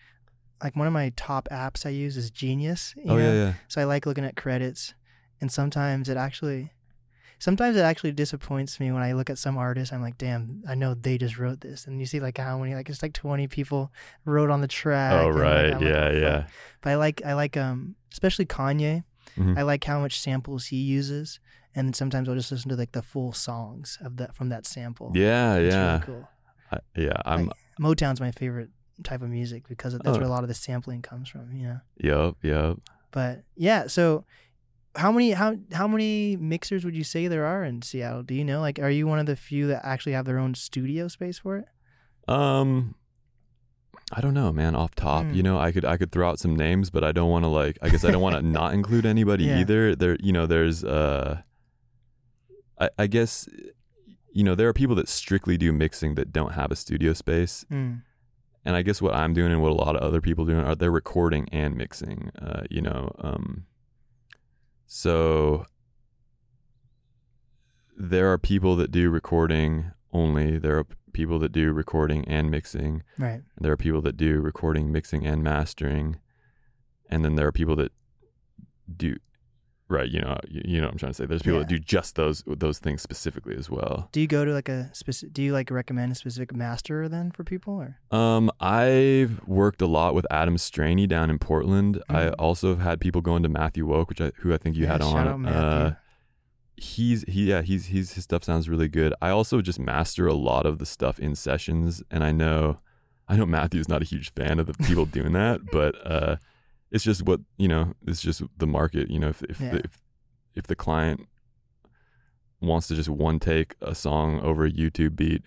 [0.64, 2.94] like one of my top apps I use is Genius.
[3.08, 3.54] oh, yeah, yeah.
[3.68, 4.94] So I like looking at credits,
[5.42, 6.72] and sometimes it actually,
[7.40, 9.94] sometimes it actually disappoints me when I look at some artists.
[9.94, 12.76] I'm like, damn, I know they just wrote this, and you see like how many,
[12.76, 13.92] like it's like 20 people
[14.26, 15.14] wrote on the track.
[15.14, 15.70] Oh, like, right.
[15.72, 16.48] Like, yeah, oh, yeah.
[16.82, 19.04] But I like, I like, um, especially Kanye.
[19.38, 19.58] Mhm.
[19.58, 21.40] I like how much samples he uses,
[21.74, 25.12] and sometimes I'll just listen to like the full songs of that from that sample.
[25.16, 25.92] Yeah, It's yeah.
[25.94, 26.30] really cool.
[26.72, 28.70] I, yeah, I'm, Motown's my favorite
[29.04, 30.14] type of music because that's Oh.
[30.14, 31.52] where a lot of the sampling comes from.
[31.56, 31.80] You know.
[31.98, 32.78] yep, yep.
[33.12, 34.26] But yeah, so
[34.96, 38.24] how many how how many mixers would you say there are in Seattle?
[38.24, 38.60] Do you know?
[38.62, 41.58] Like, are you one of the few that actually have their own studio space for
[41.58, 41.66] it?
[42.28, 42.96] Um,
[44.12, 44.76] I don't know, man.
[44.76, 45.34] Off top, Hmm.
[45.34, 47.50] you know, I could I could throw out some names, but I don't want to
[47.50, 47.78] like.
[47.82, 49.60] I guess I don't want to not include anybody Yeah.
[49.60, 49.96] either.
[49.96, 51.42] There, you know, there's uh,
[52.80, 53.48] I I guess,
[54.32, 57.66] you know, there are people that strictly do mixing that don't have a studio space,
[57.72, 58.02] Mm.
[58.66, 60.76] and I guess what I'm doing and what a lot of other people doing are
[60.76, 62.32] they're recording and mixing.
[62.40, 63.66] Uh, you know, um,
[64.86, 65.66] so
[67.98, 70.58] there are people that do recording only.
[70.58, 73.04] There are people that do recording and mixing.
[73.18, 73.42] Right.
[73.60, 76.18] There are people that do recording, mixing, and mastering,
[77.10, 77.92] and then there are people that
[78.96, 79.18] do
[79.94, 80.10] right.
[80.10, 81.26] You know, you, you know what I'm trying to say.
[81.26, 84.10] There's people that do just those those things specifically as well.
[84.12, 85.34] Do you go to like a specific?
[85.34, 88.18] Do you like recommend a specific master then for people or?
[88.18, 92.02] Um, I've worked a lot with Adam Straney down in Portland.
[92.10, 92.36] I Mhm.
[92.40, 94.94] also have had people going to Matthew Woke, which I who I think you Yeah,
[94.94, 95.48] had shout on.
[95.48, 95.92] out Uh,
[96.76, 99.14] he's he yeah he's he's his stuff sounds really good.
[99.22, 102.78] I also just master a lot of the stuff in sessions, and I know
[103.28, 106.36] I know Matthew's not a huge fan of the people doing that, but uh,
[106.94, 107.94] it's just what you know.
[108.08, 109.10] It's just the market.
[109.10, 109.72] You know, if if Yeah.
[109.72, 110.02] the, if,
[110.56, 111.28] if the client
[112.62, 115.42] wants to just one take a song over a YouTube beat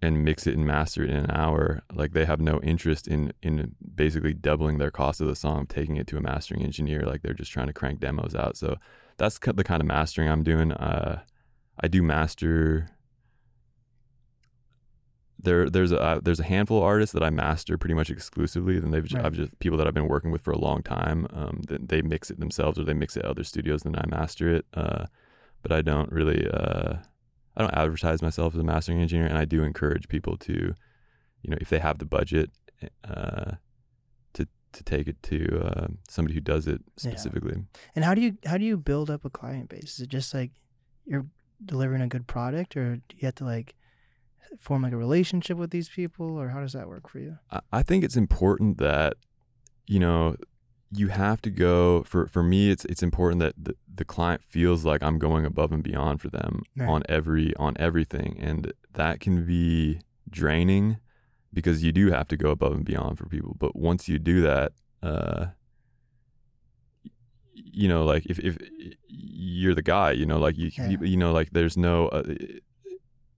[0.00, 3.32] and mix it and master it in an hour, like they have no interest in
[3.42, 7.02] in basically doubling their cost of the song, taking it to a mastering engineer.
[7.02, 8.56] Like they're just trying to crank demos out.
[8.56, 8.76] So
[9.18, 10.72] that's the kind of mastering I'm doing.
[10.72, 11.22] Uh,
[11.80, 12.88] I do master.
[15.42, 18.78] There, there's a uh, there's a handful of artists that I master pretty much exclusively.
[18.78, 19.24] Then they've Right.
[19.24, 21.26] I've just people that I've been working with for a long time.
[21.32, 24.06] Um, that they mix it themselves or they mix it at other studios, then I
[24.06, 24.66] master it.
[24.72, 25.06] Uh,
[25.62, 26.94] but I don't really uh,
[27.56, 30.74] I don't advertise myself as a mastering engineer, and I do encourage people to,
[31.42, 32.50] you know, if they have the budget,
[33.04, 33.52] uh,
[34.34, 37.10] to to take it to uh, somebody who does it Yeah.
[37.10, 37.64] specifically.
[37.96, 39.94] And how do you how do you build up a client base?
[39.94, 40.52] Is it just like
[41.04, 41.26] you're
[41.64, 43.74] delivering a good product, or do you have to like
[44.58, 47.38] form like a relationship with these people, or how does that work for you?
[47.72, 49.14] I, think it's important that
[49.86, 50.36] you know
[50.94, 54.84] you have to go for for me it's it's important that the, the client feels
[54.84, 56.88] like I'm going above and beyond for them Right.
[56.88, 60.98] on every on everything and that can be draining
[61.52, 64.42] because you do have to go above and beyond for people but once you do
[64.42, 65.46] that uh
[67.54, 68.56] you know like if if
[69.08, 70.88] you're the guy you know like you Yeah.
[70.90, 72.22] you, you know like there's no uh,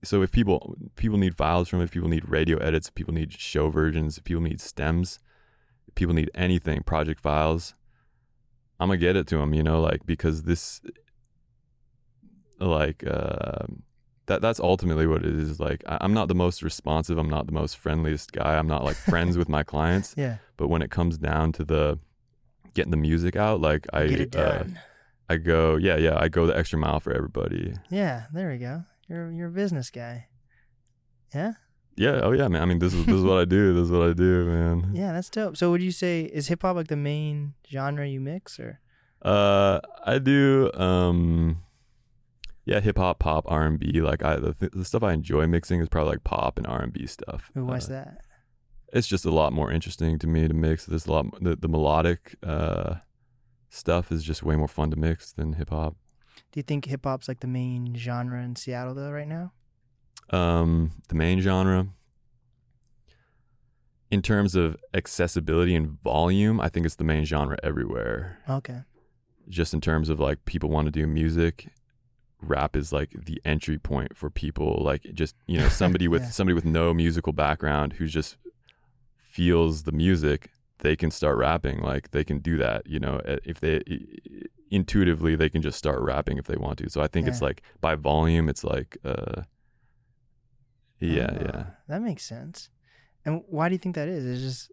[0.05, 3.13] so if people people need files from it, if people need radio edits, if people
[3.13, 5.19] need show versions, if people need stems,
[5.87, 7.73] if people need anything, project files,
[8.79, 10.81] I'm gonna get it to them, you know, like because this,
[12.59, 13.65] like, uh,
[14.27, 15.59] that that's ultimately what it is.
[15.59, 18.83] Like, I, I'm not the most responsive, I'm not the most friendliest guy, I'm not
[18.83, 21.99] like friends with my clients, Yeah, but when it comes down to the
[22.73, 24.63] getting the music out, like I, get it uh.
[25.29, 27.73] I go, yeah, yeah, I go the extra mile for everybody.
[27.89, 28.83] yeah, there we go.
[29.09, 30.27] You're you're a business guy.
[31.33, 31.53] Yeah.
[31.95, 32.21] Yeah.
[32.23, 32.61] Oh yeah, man.
[32.61, 33.73] I mean, this is this is what I do.
[33.73, 34.91] This is what I do, man.
[34.93, 35.57] Yeah, that's dope.
[35.57, 38.79] So would you say is hip hop like the main genre you mix or
[39.21, 40.71] Uh, I do.
[40.73, 41.61] Um,
[42.65, 44.01] yeah, hip hop, pop, R and B.
[44.01, 46.81] Like I, the, th- the stuff I enjoy mixing is probably like pop and R
[46.81, 47.51] and B stuff.
[47.57, 48.17] Ooh, why's Uh, that?
[48.93, 50.85] It's just a lot more interesting to me to mix.
[50.85, 52.95] There's a lot the, the melodic uh
[53.69, 55.95] stuff is just way more fun to mix than hip hop.
[56.55, 59.51] Do you think hip hop's like the main genre in Seattle though right now?
[60.29, 61.87] Um, the main genre.
[64.09, 68.39] In terms of accessibility and volume, I think it's the main genre everywhere.
[68.49, 68.83] Okay.
[69.49, 71.67] just in terms of like people want to do music
[72.41, 76.29] rap is like the entry point for people like just you know somebody with Yeah.
[76.29, 78.37] somebody with no musical background who just
[79.21, 83.37] feels the music they can start rapping like they can do that you know eh,
[83.43, 83.81] if they
[84.71, 87.61] intuitively they can just start rapping if they want to so i think it's like
[87.81, 89.43] by volume it's like uh
[90.99, 92.69] yeah Ah, yeah That makes sense.
[93.25, 94.23] And why do you think that is?
[94.25, 94.71] Is just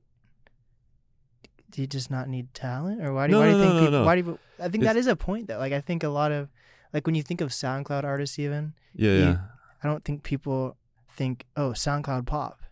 [1.70, 3.74] do you just not need talent, or why do, No, why do you no, think
[3.74, 3.98] no, no, people?
[4.00, 4.04] no.
[4.06, 5.58] Why do you, I think that It's- is a point though.
[5.58, 6.48] Like I think a lot of
[6.92, 9.38] like when you think of SoundCloud artists, even yeah You- yeah
[9.82, 10.76] I don't think people
[11.10, 12.62] think oh SoundCloud pop.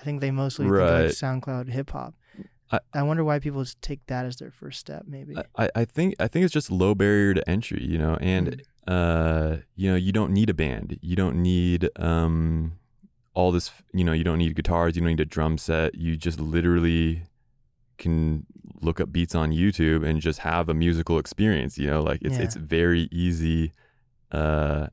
[0.00, 0.80] I think they mostly Right.
[0.80, 2.14] think of like SoundCloud hip hop.
[2.72, 5.04] I- I wonder why people just take that as their first step.
[5.06, 5.36] Maybe.
[5.56, 8.92] I, I think I think it's just low barrier to entry, you know, and Mm.
[8.92, 12.72] uh, you know, you don't need a band, you don't need um,
[13.34, 16.16] all this, you know, you don't need guitars, you don't need a drum set, you
[16.16, 17.22] just literally
[17.98, 18.44] can
[18.80, 22.38] look up beats on YouTube and just have a musical experience, you know, like it's
[22.38, 22.44] Yeah.
[22.44, 23.72] it's very easy
[24.32, 24.88] uh,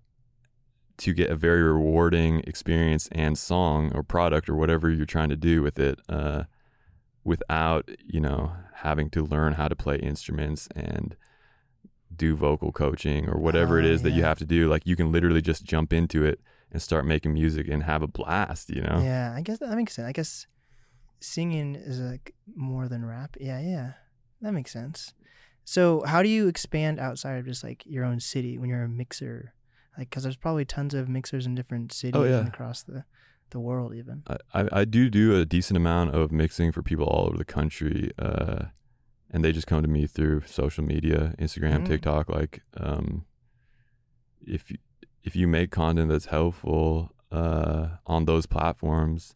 [0.97, 5.35] to get a very rewarding experience and song or product or whatever you're trying to
[5.35, 5.99] do with it.
[6.07, 6.43] Uh,
[7.23, 11.15] without you know having to learn how to play instruments and
[12.15, 14.95] do vocal coaching or whatever it Oh, is that you have to do like you
[14.95, 16.39] can literally just jump into it
[16.71, 19.93] and start making music and have a blast you know Yeah, I guess that makes
[19.93, 20.07] sense.
[20.07, 20.47] I guess
[21.19, 23.37] singing is like more than rap.
[23.39, 23.93] Yeah, yeah,
[24.41, 25.13] that makes sense.
[25.63, 28.89] So, how do you expand outside of just like your own city when you're a
[28.89, 29.53] mixer?
[29.97, 32.39] Like, because there's probably tons of mixers in different oh, cities Oh, yeah.
[32.39, 33.03] and across the
[33.51, 34.23] the world, even.
[34.27, 37.45] I, I I do do a decent amount of mixing for people all over the
[37.45, 38.65] country uh
[39.33, 41.87] and they just come to me through social media instagram Mm.
[41.87, 43.25] tiktok like um
[44.45, 44.77] if you
[45.23, 49.35] if you make content that's helpful uh on those platforms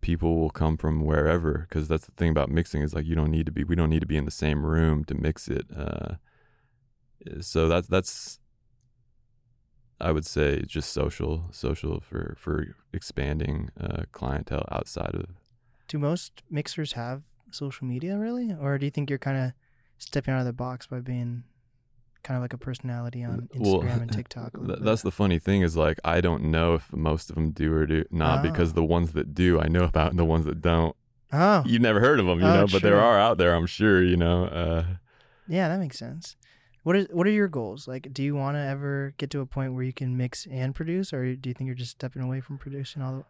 [0.00, 3.30] people will come from wherever because that's the thing about mixing is like you don't
[3.30, 5.66] need to be we don't need to be in the same room to mix it
[5.76, 6.14] uh
[7.40, 8.40] so that's that's
[10.02, 15.26] I would say just social, social for for expanding uh, clientele outside of.
[15.88, 19.52] Do most mixers have social media really, or do you think you're kind of
[19.98, 21.44] stepping out of the box by being
[22.22, 24.52] kind of like a personality on Well, Instagram and TikTok?
[24.60, 27.86] that's the funny thing is like I don't know if most of them do or
[27.86, 28.74] do not because Oh.
[28.74, 30.96] the ones that do I know about and the ones that don't
[31.32, 33.66] oh you've never heard of them you Oh, know but there are out there I'm
[33.66, 34.84] sure you know uh,
[35.48, 36.36] Yeah, that makes sense.
[36.82, 37.86] What is what are your goals?
[37.86, 40.74] Like, do you want to ever get to a point where you can mix and
[40.74, 43.24] produce, or do you think you're just stepping away from producing all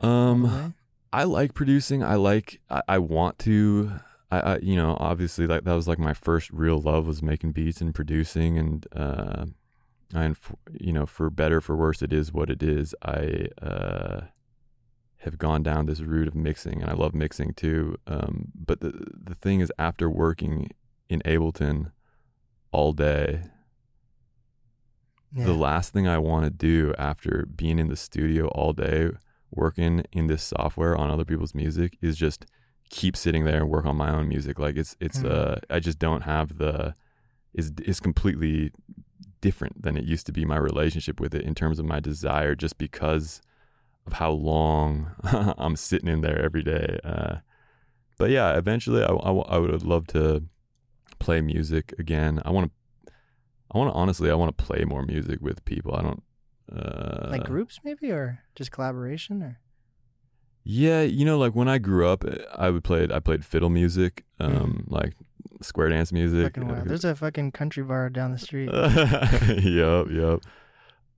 [0.00, 0.72] the, all the um way?
[1.12, 2.02] I like producing.
[2.04, 2.60] I like.
[2.68, 3.92] I, I want to.
[4.30, 4.58] I, I.
[4.58, 4.96] You know.
[5.00, 8.86] Obviously, like that was like my first real love was making beats and producing, and
[8.94, 9.46] uh,
[10.14, 10.36] and
[10.78, 12.94] you know, for better for worse, it is what it is.
[13.02, 14.20] I uh,
[15.18, 17.96] have gone down this route of mixing, and I love mixing too.
[18.06, 20.70] Um, but the the thing is, after working
[21.08, 21.92] in Ableton
[22.72, 23.42] all day,
[25.34, 25.44] Yeah.
[25.44, 29.10] the last thing I want to do after being in the studio all day
[29.50, 32.46] working in this software on other people's music is just
[32.90, 34.58] keep sitting there and work on my own music.
[34.58, 35.30] Like it's it's Mhm.
[35.30, 36.94] uh I just don't have the
[37.54, 38.72] is is completely
[39.40, 42.54] different than it used to be my relationship with it in terms of my desire
[42.54, 43.40] just because
[44.06, 45.12] of how long
[45.58, 46.98] I'm sitting in there every day.
[47.04, 47.36] Uh
[48.18, 50.44] but yeah, eventually I, I, I would love to
[51.18, 52.40] play music again.
[52.44, 53.12] I want to
[53.70, 55.94] I want to honestly I want to play more music with people.
[55.94, 56.22] I don't
[56.72, 59.58] uh like groups maybe, or just collaboration, or
[60.64, 62.24] Yeah, you know, like when I grew up,
[62.56, 63.08] I would play.
[63.12, 65.14] I played fiddle music, um, like
[65.60, 66.54] square dance music.
[66.54, 68.70] There's a fucking country bar down the street.
[69.64, 70.40] yep, yep.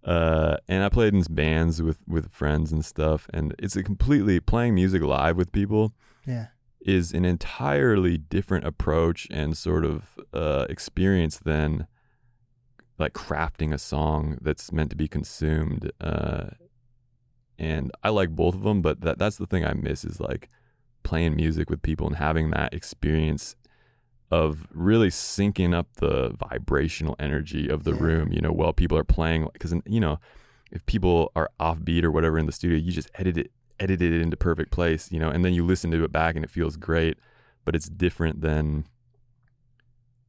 [0.02, 4.40] Uh, and I played in bands with with friends and stuff, and it's a completely
[4.40, 5.92] playing music live with people
[6.26, 6.46] yeah,
[6.80, 11.86] is an entirely different approach and sort of uh, experience than
[12.98, 15.90] like crafting a song that's meant to be consumed.
[16.00, 16.50] Uh,
[17.58, 20.48] and I like both of them, but that that's the thing I miss is like
[21.02, 23.56] playing music with people and having that experience
[24.30, 28.02] of really syncing up the vibrational energy of the Yeah.
[28.02, 28.32] room.
[28.32, 30.18] You know, while people are playing, because you know,
[30.70, 33.50] if people are offbeat or whatever in the studio, you just edit it
[33.80, 36.44] edited it into perfect place, you know, and then you listen to it back and
[36.44, 37.18] it feels great,
[37.64, 38.84] but it's different than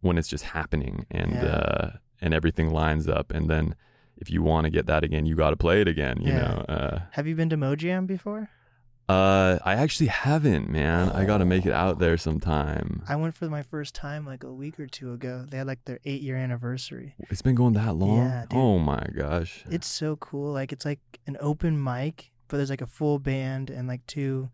[0.02, 1.46] when it's just happening and Yeah.
[1.46, 1.92] uh
[2.24, 3.76] and everything lines up and then
[4.18, 6.38] if you want to get that again, you got to play it again, you Yeah.
[6.40, 6.66] know.
[6.70, 8.50] Uh Have you been to Mojam before?
[9.10, 11.10] uh I actually haven't, man.
[11.10, 13.04] I got to make it out there sometime.
[13.10, 15.46] I went for my first time like a week or two ago.
[15.50, 17.16] They had like their eight year anniversary.
[17.30, 18.18] It's been going that long?
[18.20, 18.60] Yeah, dude.
[18.60, 19.66] oh my gosh.
[19.70, 20.54] It's so cool.
[20.54, 24.50] Like it's like an open mic, but there's like a full band and like two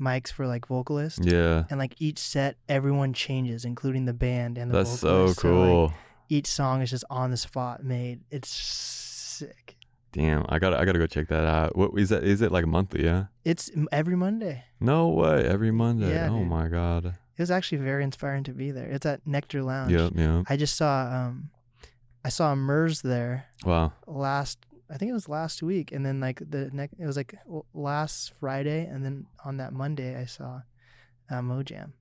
[0.00, 1.20] mics for like vocalists.
[1.22, 1.64] yeah.
[1.68, 5.44] And like each set, everyone changes, including the band and the That's so vocalist.
[5.44, 5.92] like, cool.
[6.30, 8.20] each song is just on the spot made.
[8.30, 9.76] It's sick.
[10.12, 11.76] Damn, I got to I got to go check that out.
[11.76, 13.24] What is that is it like monthly, yeah?
[13.44, 14.64] It's every Monday.
[14.78, 16.10] No way, every Monday.
[16.12, 16.48] Yeah, oh dude.
[16.48, 17.06] my god.
[17.06, 18.88] It was actually very inspiring to be there.
[18.90, 19.90] It's at Nectar Lounge.
[19.90, 20.44] Yep, yep.
[20.50, 21.48] I just saw um
[22.24, 23.94] I saw Mers there Wow.
[24.06, 24.58] last
[24.92, 27.34] I think it was last week and then like the next it was like
[27.72, 30.62] last Friday and then on that Monday I saw
[31.30, 31.92] uh, Mojam.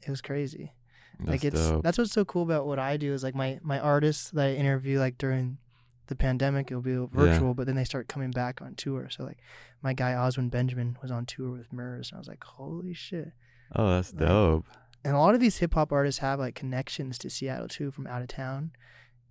[0.00, 0.72] It was crazy.
[1.18, 1.82] That's like it's dope.
[1.82, 4.54] that's what's so cool about what I do is like my my artists that I
[4.54, 5.58] interview like during
[6.06, 9.08] the pandemic it'll be virtual but then they start coming back on tour.
[9.10, 9.38] So like
[9.82, 13.32] my guy Oswin Benjamin was on tour with Mers and I was like holy shit.
[13.76, 14.64] oh, that's like- dope.
[15.04, 18.06] And a lot of these hip hop artists have like connections to Seattle too from
[18.06, 18.72] out of town.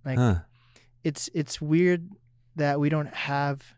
[0.04, 0.36] Like huh.
[1.02, 2.10] it's it's weird
[2.58, 3.74] that we don't have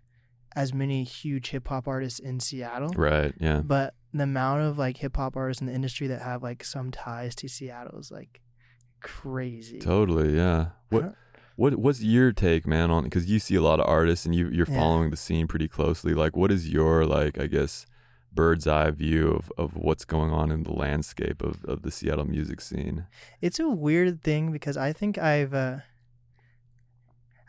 [0.56, 2.90] as many huge hip hop artists in Seattle.
[2.96, 3.60] Right, yeah.
[3.60, 6.90] But the amount of like hip hop artists in the industry that have like some
[6.90, 8.40] ties to Seattle is like
[9.00, 9.78] crazy.
[9.78, 10.70] Totally, yeah.
[10.88, 11.14] What
[11.56, 14.48] what what's your take, man, on cuz you see a lot of artists and you
[14.50, 14.76] you're Yeah.
[14.78, 16.14] following the scene pretty closely.
[16.14, 17.86] Like what is your like I guess
[18.32, 22.24] bird's eye view of, of what's going on in the landscape of, of the Seattle
[22.26, 23.06] music scene?
[23.40, 25.78] It's a weird thing because I think I've uh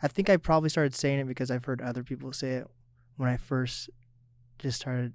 [0.01, 2.67] I think I probably started saying it because I've heard other people say it
[3.17, 3.89] when I first
[4.59, 5.13] just started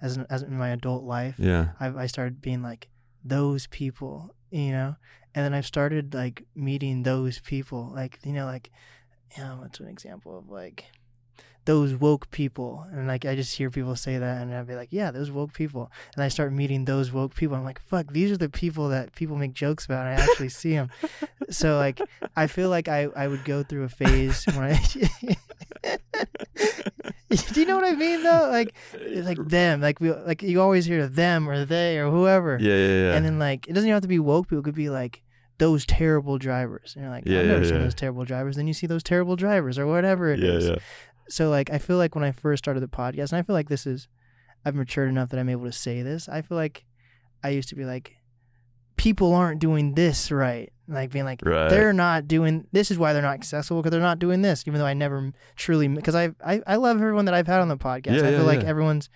[0.00, 1.36] as an, as in my adult life.
[1.38, 1.70] Yeah.
[1.80, 2.88] I I started being like
[3.24, 4.96] those people, you know,
[5.34, 8.70] and then I've started like meeting those people, like you know, like
[9.36, 10.84] you know, what's an example of like
[11.66, 14.88] those woke people, and like I just hear people say that, and I'd be like,
[14.92, 17.56] yeah, those woke people, and I start meeting those woke people.
[17.56, 20.48] I'm like, fuck, these are the people that people make jokes about, and I actually
[20.48, 20.88] see them.
[21.48, 22.00] So like,
[22.34, 25.36] I feel like I I would go through a phase when I.
[27.52, 28.48] Do you know what I mean though?
[28.50, 28.74] Like,
[29.24, 32.58] like them, like we, like you always hear them or they or whoever.
[32.60, 33.14] Yeah, yeah, yeah.
[33.14, 34.60] And then like it doesn't even have to be woke people.
[34.60, 35.22] It could be like
[35.58, 36.94] those terrible drivers.
[36.94, 38.56] And you're like, Yeah, I've never yeah, seen those terrible drivers.
[38.56, 40.66] Then you see those terrible drivers or whatever it is.
[40.66, 40.78] yeah, yeah.
[41.28, 43.68] So like I feel like when I first started the podcast, and I feel like
[43.68, 44.08] this is
[44.64, 46.28] I've matured enough that I'm able to say this.
[46.28, 46.84] I feel like
[47.44, 48.16] I used to be like,
[48.96, 50.72] people aren't doing this right.
[50.88, 51.68] Like being like, Right.
[51.68, 54.64] they're not doing this is why they're not accessible because they're not doing this.
[54.66, 57.68] Even though I never truly because I I I love everyone that I've had on
[57.68, 58.16] the podcast.
[58.18, 58.68] Yeah, I yeah, feel like yeah.
[58.68, 59.08] everyone's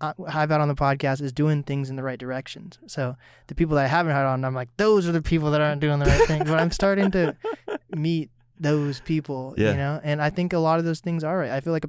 [0.00, 2.78] uh, I've had on the podcast is doing things in the right directions.
[2.86, 3.14] So
[3.46, 5.80] the people that I haven't had on, I'm like, those are the people that aren't
[5.80, 6.40] doing the right thing.
[6.44, 7.36] But I'm starting to
[7.94, 8.30] meet
[8.62, 9.72] those people, Yeah.
[9.72, 11.50] you know, and I think a lot of those things are right.
[11.50, 11.84] I feel like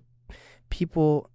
[0.69, 1.29] people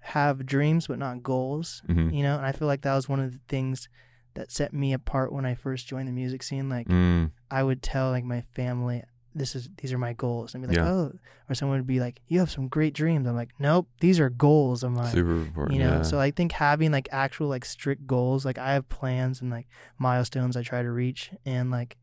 [0.00, 2.14] have dreams but not goals, Mhm.
[2.14, 3.88] you know, and I feel like that was one of the things
[4.34, 6.68] that set me apart when I first joined the music scene.
[6.68, 9.02] Like Mm, I would tell like my family,
[9.34, 10.88] this is these are my goals, and be like, Yeah.
[10.88, 11.12] oh,
[11.48, 13.26] or someone would be like, you have some great dreams.
[13.26, 15.74] I'm like, nope, these are goals of mine super important.
[15.76, 16.02] you know yeah.
[16.02, 19.66] so i think having like actual like strict goals like i have plans and like
[19.98, 21.96] milestones i try to reach and like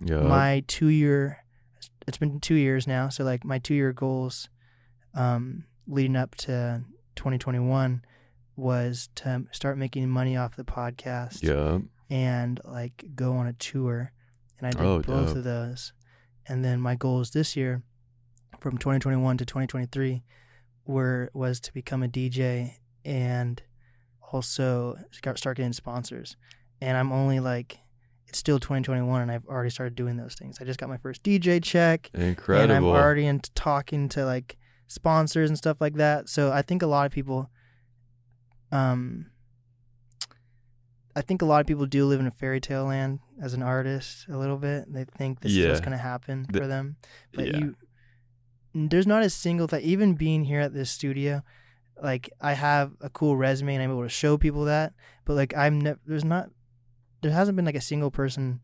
[0.00, 0.22] yeah.
[0.22, 1.38] my two year
[2.06, 4.48] it's been two years now so like my two year goals
[5.14, 6.82] um leading up to
[7.16, 8.02] 2021
[8.56, 11.78] was to start making money off the podcast yeah.
[12.14, 14.12] and like go on a tour
[14.58, 15.36] and i did Oh, both dope.
[15.36, 15.92] of those
[16.46, 17.82] and then my goals this year
[18.60, 20.22] from 2021 to 2023
[20.86, 22.74] were was to become a dj
[23.04, 23.62] and
[24.32, 26.36] also start start getting sponsors
[26.80, 27.78] and i'm only like
[28.32, 31.22] it's still 2021 and i've already started doing those things i just got my first
[31.22, 32.62] dj check Incredible.
[32.62, 34.56] and I'm already into talking to like
[34.88, 36.28] sponsors and stuff like that.
[36.28, 37.48] So I think a lot of people,
[38.70, 39.30] um,
[41.14, 43.62] I think a lot of people do live in a fairy tale land as an
[43.62, 44.92] artist a little bit.
[44.92, 46.96] They think this is what's going to happen The- for them,
[47.34, 47.56] but yeah.
[47.58, 47.76] you,
[48.74, 49.82] there's not a single thing.
[49.82, 51.42] Even being here at this studio,
[52.02, 54.92] like I have a cool resume and I'm able to show people that.
[55.24, 56.50] But like I'm never, there's not,
[57.22, 58.60] there hasn't been like a single person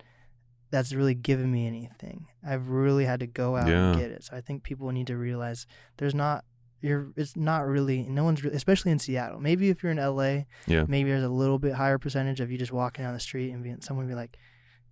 [0.70, 2.26] that's really given me anything.
[2.46, 3.90] I've really had to go out Yeah.
[3.92, 4.24] and get it.
[4.24, 6.44] So I think people need to realize there's not
[6.80, 9.40] you're it's not really no one's re- especially in Seattle.
[9.40, 10.84] Maybe if you're in LA, Yeah.
[10.86, 13.62] maybe there's a little bit higher percentage of you just walking down the street and
[13.64, 14.36] being someone be like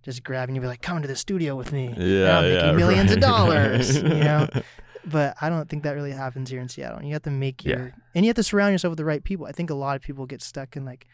[0.03, 1.87] just grabbing you be like come to the studio with me.
[1.87, 3.17] and Yeah, I'll make yeah, you millions right.
[3.17, 4.47] of dollars, you know.
[5.09, 6.97] but I don't think that really happens here in Seattle.
[6.99, 7.75] And you have to make Yeah.
[7.77, 9.45] your and you have to surround yourself with the right people.
[9.45, 11.07] I think a lot of people get stuck in like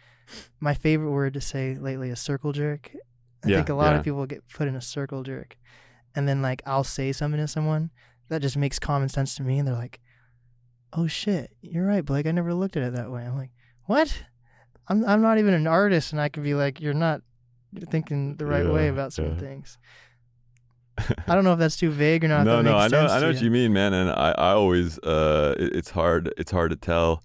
[0.59, 2.91] my favorite word to say lately is circle jerk.
[3.43, 3.99] I Yeah, think a lot yeah.
[3.99, 5.57] of people get put in a circle jerk.
[6.15, 7.91] And then like I'll say something to someone
[8.29, 9.99] that just makes common sense to me and they're like,
[10.93, 12.25] "Oh shit, you're right, Blake.
[12.25, 13.51] I never looked at it that way." I'm like,
[13.85, 14.23] "What?
[14.87, 17.21] I'm I'm not even an artist and I can be like, "You're not
[17.89, 19.39] thinking the right way about certain yeah.
[19.39, 19.77] things."
[21.27, 22.45] I don't know if that's too vague or not.
[22.45, 23.93] no, no, I know, I know what you mean, man.
[23.93, 27.23] And I, I always, uh, it, it's hard, it's hard to tell.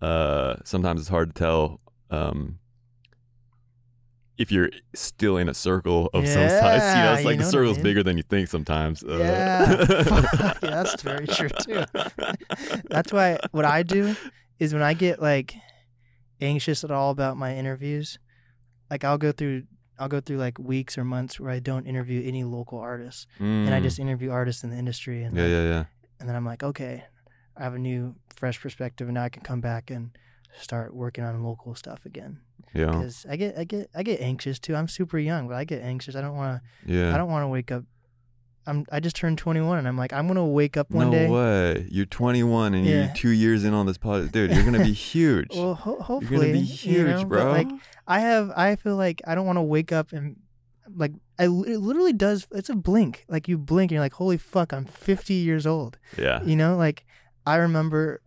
[0.00, 1.80] Uh, sometimes it's hard to tell,
[2.10, 2.58] um,
[4.38, 6.50] if you're still in a circle of some size.
[6.50, 7.82] You know, Yeah, it's you like the what I circle's mean.
[7.84, 9.04] bigger than you think sometimes.
[9.04, 9.70] Uh, Yeah.
[9.70, 11.84] yeah, that's very true too.
[12.88, 14.16] That's why what I do
[14.58, 15.54] is when I get like
[16.40, 18.18] anxious at all about my interviews,
[18.90, 19.64] like I'll go through
[20.02, 23.70] I'll go through like weeks or months where I don't interview any local artists and
[23.74, 23.82] I Mm.
[23.84, 25.84] just interview artists in the industry and yeah, like, yeah, yeah.
[26.18, 27.04] and then I'm like, okay,
[27.56, 30.10] I have a new fresh perspective and now I can come back and
[30.58, 32.40] start working on local stuff again.
[32.74, 34.74] Yeah, Cuz I get I get I get anxious too.
[34.74, 36.16] I'm super young, but I get anxious.
[36.16, 36.52] I don't want
[36.86, 37.14] to yeah.
[37.14, 37.84] I don't want to wake up.
[38.66, 38.84] I'm.
[38.92, 41.26] I just turned 21, and I'm like, I'm gonna wake up one no day.
[41.26, 41.86] No way.
[41.90, 43.04] You're 21 and Yeah.
[43.06, 44.30] you're two years in on this pod.
[44.32, 45.48] Dude, you're gonna be huge.
[45.54, 47.50] Well, ho- you're gonna be you huge, know, but, bro.
[47.50, 47.68] like,
[48.06, 48.50] I have.
[48.56, 50.36] I feel like I don't want to wake up and
[50.94, 51.12] like.
[51.38, 52.46] I it literally does.
[52.52, 53.24] It's a blink.
[53.28, 55.98] Like you blink, and you're like, holy fuck, I'm 50 years old.
[56.16, 57.04] yeah, You know, like
[57.46, 58.20] I remember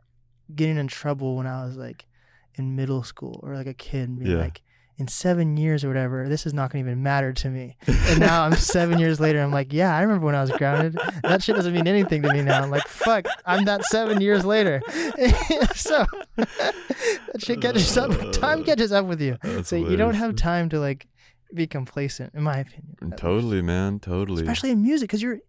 [0.54, 2.08] getting in trouble when I was like
[2.56, 4.44] in middle school or like a kid, and being Yeah.
[4.44, 4.62] like.
[4.98, 7.76] In seven years or whatever, this is not going to even matter to me.
[7.88, 9.42] And now I'm seven years later.
[9.42, 10.98] I'm like, yeah, I remember when I was grounded.
[11.24, 12.62] That shit doesn't mean anything to me now.
[12.62, 14.82] I'm like, fuck, I'm that seven years later.
[15.76, 16.06] so
[16.38, 18.12] that shit catches up.
[18.32, 19.38] Time uh, catches up with you.
[19.42, 21.08] That's So you don't have time to like
[21.54, 22.96] be complacent, in my opinion.
[23.02, 23.18] at least.
[23.18, 24.00] Totally, man.
[24.00, 24.42] Totally.
[24.42, 25.40] Especially in music, because you're,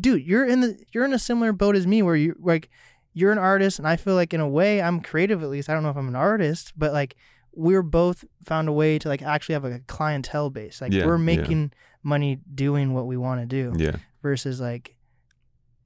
[0.00, 2.70] dude, you're in the you're in a similar boat as me, where you like
[3.12, 5.42] you're an artist, and I feel like in a way I'm creative.
[5.42, 7.16] At least I don't know if I'm an artist, but like
[7.56, 10.80] we're both found a way to like actually have a clientele base.
[10.80, 11.24] Like Yeah, we're yeah.
[11.24, 13.96] making money doing what we want to do yeah.
[14.22, 14.94] versus like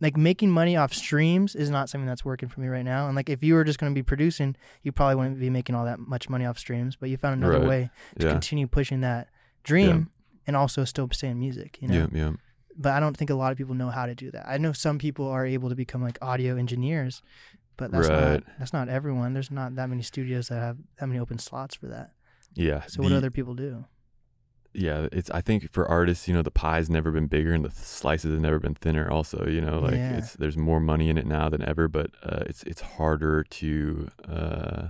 [0.02, 3.06] like making money off streams is not something that's working for me right now.
[3.06, 5.74] And like if you were just going to be producing, you probably wouldn't be making
[5.74, 7.68] all that much money off streams, but you found another Right.
[7.68, 8.32] way to Yeah.
[8.32, 9.28] continue pushing that
[9.62, 10.08] dream
[10.46, 12.08] and also still stay in music, you know.
[12.12, 12.18] Yeah.
[12.24, 12.32] Yeah.
[12.76, 14.48] But I don't think a lot of people know how to do that.
[14.48, 17.20] I know some people are able to become like audio engineers,
[17.80, 18.32] but that's Right.
[18.34, 19.32] not that's not everyone.
[19.34, 22.12] There's not that many studios that have that many open slots for that.
[22.54, 22.84] Yeah.
[22.86, 23.86] So what the- other people do?
[24.72, 27.70] yeah it's i think for artists you know the pie's never been bigger and the
[27.72, 30.18] slices have never been thinner also you know like Yeah.
[30.18, 34.08] it's there's more money in it now than ever but uh, it's it's harder to
[34.28, 34.88] uh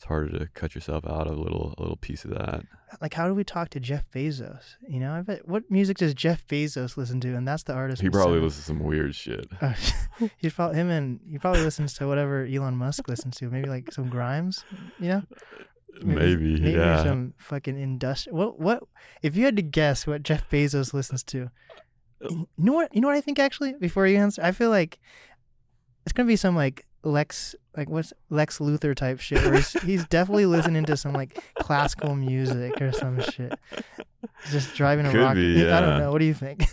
[0.00, 2.64] it's harder to cut yourself out of a little a little piece of that
[3.02, 4.76] Like how do we talk to Jeff Bezos?
[4.88, 7.34] You know, I bet what music does Jeff Bezos listen to?
[7.36, 8.00] And that's the artist.
[8.00, 9.74] he probably listens to some weird shit Uh,
[10.38, 13.50] he's probably him and he probably listens to whatever Elon Musk listens to.
[13.50, 14.64] Maybe like some Grimes,
[14.98, 15.22] you know?
[16.02, 18.38] maybe, maybe yeah some fucking industrial.
[18.38, 18.82] What what?
[19.20, 21.50] If you had to guess what Jeff Bezos listens to,
[22.22, 22.94] you know what?
[22.94, 23.74] You know what I think actually.
[23.74, 24.98] Before you answer, I feel like
[26.06, 29.42] it's gonna be some like Lex like what's Lex Luthor type shit.
[29.44, 33.58] Where he's, he's definitely listening to some like classical music or some shit.
[34.50, 35.36] Just driving a Could rocket.
[35.36, 36.12] be, I don't know.
[36.12, 36.64] What do you think?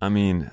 [0.00, 0.50] I mean,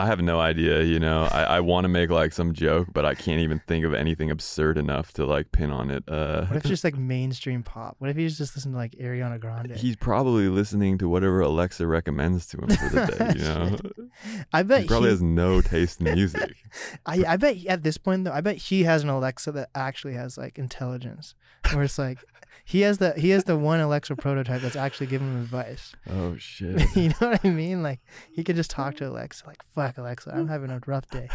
[0.00, 0.82] I have no idea.
[0.82, 3.84] You know, I, I want to make like some joke, but I can't even think
[3.84, 6.04] of anything absurd enough to like pin on it.
[6.08, 7.96] Uh, What if it's just like mainstream pop?
[7.98, 9.72] What if he's just listening to like Ariana Grande?
[9.76, 13.38] he's probably listening to whatever Alexa recommends to him for the day.
[13.38, 14.08] You know,
[14.52, 16.54] I bet he probably he- has no taste in music.
[17.06, 20.14] I, I bet at this point though, I bet he has an Alexa that actually
[20.14, 21.34] has like intelligence,
[21.72, 22.18] where it's like
[22.64, 25.94] he has the he has the one Alexa prototype that's actually giving him advice.
[26.08, 26.82] Oh shit!
[26.96, 27.82] you know what I mean?
[27.82, 28.00] Like
[28.32, 31.28] he could just talk to Alexa, like "Fuck Alexa, I'm having a rough day."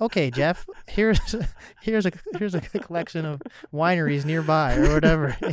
[0.00, 1.34] Okay, Jeff, here's
[1.82, 3.42] here's a here's a collection of
[3.72, 5.36] wineries nearby or whatever.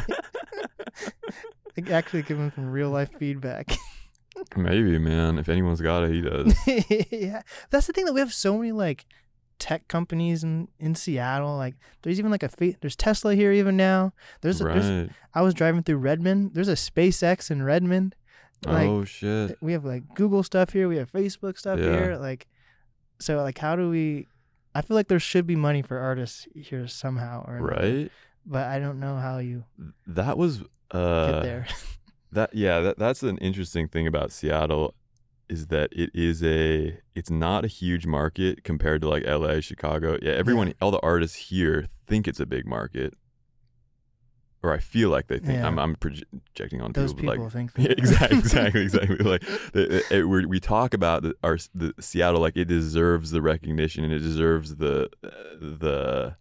[1.91, 3.77] Actually give him some real life feedback.
[4.55, 5.37] Maybe, man.
[5.37, 6.55] If anyone's got it, he does.
[7.11, 9.05] yeah, that's the thing that we have so many like
[9.59, 11.57] tech companies in in Seattle.
[11.57, 14.13] Like there's even like a fa- there's Tesla here even now.
[14.41, 15.09] There's, a, there's right.
[15.33, 16.53] I was driving through Redmond.
[16.53, 18.15] There's a SpaceX in Redmond.
[18.65, 19.57] Like oh shit!
[19.61, 20.87] we have like Google stuff here.
[20.87, 21.91] We have Facebook stuff Yeah.
[21.91, 22.17] here.
[22.19, 22.47] Like
[23.19, 24.27] so like how do we?
[24.73, 28.11] I feel like there should be money for artists here somehow or Right.
[28.45, 29.63] but I don't know how you
[30.07, 31.67] That was uh get there.
[32.33, 34.93] That yeah, that that's an interesting thing about Seattle
[35.49, 40.17] is that it is a it's not a huge market compared to like LA, Chicago.
[40.21, 43.13] Yeah, everyone all the artists here think it's a big market.
[44.63, 45.67] or I feel like they think Yeah.
[45.67, 49.17] I'm I'm projecting on Those people, people like think yeah, exactly, exactly, exactly.
[49.17, 49.41] Like
[49.73, 54.03] the, it, we we talk about the, our the Seattle like it deserves the recognition
[54.03, 55.29] and it deserves the uh,
[55.61, 56.35] the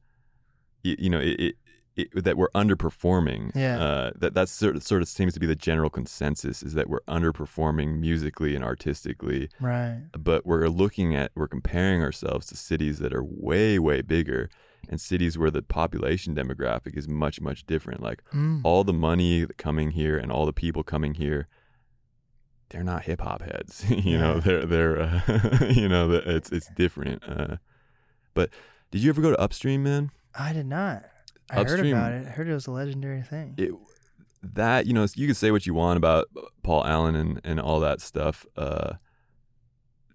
[0.82, 1.56] you know it,
[1.96, 3.52] it, that we're underperforming.
[3.54, 3.80] Yeah.
[3.82, 6.88] Uh, that that's sort of, sort of seems to be the general consensus is that
[6.88, 9.48] we're underperforming musically and artistically.
[9.60, 10.02] right.
[10.12, 14.48] But we're looking at we're comparing ourselves to cities that are way way bigger
[14.88, 18.02] and cities where the population demographic is much much different.
[18.02, 18.60] Like Mm.
[18.62, 21.48] all the money coming here and all the people coming here
[22.70, 25.20] they're not hip hop heads you know they're they're uh,
[25.70, 27.56] you know it's it's different uh,
[28.34, 28.50] but
[28.90, 31.04] did you ever go to upstream man I did not.
[31.50, 32.26] I Upstream- heard about it.
[32.26, 33.54] I heard it was a legendary thing.
[33.56, 33.72] it
[34.42, 36.26] that you know you can say what you want about
[36.62, 38.92] Paul Allen and and all that stuff uh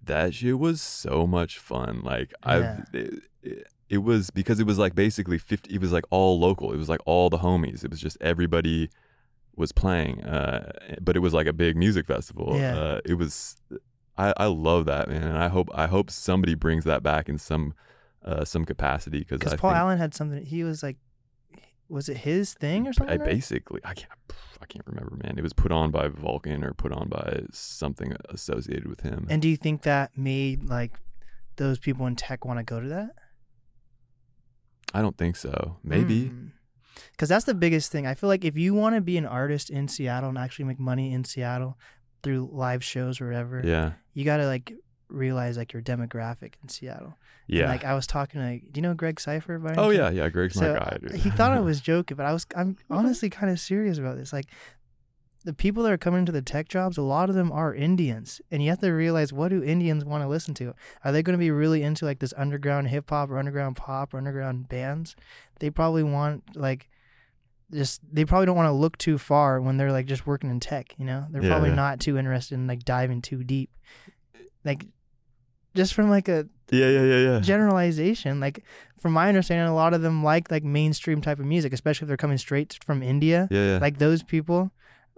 [0.04, 4.78] that shit was so much fun like I've it, it, it was because it was
[4.78, 7.90] like basically 50 it was like all local it was like all the homies it
[7.90, 8.88] was just everybody
[9.54, 12.76] was playing uh but it was like a big music festival Yeah.
[12.76, 13.56] uh it was
[14.16, 17.38] I I love that man and I hope I hope somebody brings that back in
[17.38, 17.74] some
[18.24, 20.44] uh some capacity because Because Paul think Allen had something.
[20.44, 20.96] He was like,
[21.92, 23.20] was it his thing or something?
[23.20, 24.10] I basically I can't
[24.62, 28.14] I can't remember man it was put on by Vulcan or put on by something
[28.28, 30.92] associated with him And do you think that made like
[31.56, 33.10] those people in tech want to go to that?
[34.94, 36.46] I don't think so maybe hmm.
[37.12, 38.06] Because that's the biggest thing.
[38.06, 40.78] I feel like if you want to be an artist in Seattle and actually make
[40.78, 41.78] money in Seattle
[42.22, 44.74] through live shows or whatever, yeah you got to like
[45.12, 47.14] realize like your demographic in Seattle.
[47.48, 49.58] And, yeah like I was talking to, like, do you know Greg Cipher?
[49.58, 51.14] By oh yeah yeah Greg's So my guy dude.
[51.16, 52.46] he thought I was joking, but I was.
[52.56, 54.32] I'm honestly kind of serious about this.
[54.32, 54.46] Like,
[55.44, 58.40] the people that are coming into the tech jobs, a lot of them are Indians,
[58.50, 60.72] and you have to realize what do Indians want to listen to?
[61.04, 64.14] Are they going to be really into like this underground hip hop or underground pop
[64.14, 65.16] or underground bands?
[65.58, 66.88] They probably want like.
[67.74, 70.60] Just they probably don't want to look too far when they're like just working in
[70.60, 71.24] tech, you know.
[71.30, 71.76] They're Yeah, probably yeah.
[71.76, 73.70] not too interested in like diving too deep.
[74.62, 74.84] Like,
[75.74, 78.40] just from like a yeah yeah yeah yeah generalization.
[78.40, 78.64] Like
[78.98, 82.08] from my understanding, a lot of them like like mainstream type of music, especially if
[82.08, 83.48] they're coming straight from India.
[83.50, 84.70] yeah yeah Like those people.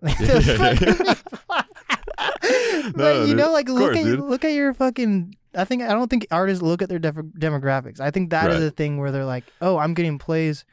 [0.02, 1.14] Like Yeah, those yeah, yeah, people.
[2.96, 3.36] No, you dude.
[3.38, 4.20] know, like look course, at dude.
[4.20, 5.36] look at your fucking.
[5.54, 8.00] I think I don't think artists look at their def- demographics.
[8.00, 8.66] I think that is Right.
[8.66, 10.64] a thing where they're like, oh, I'm getting plays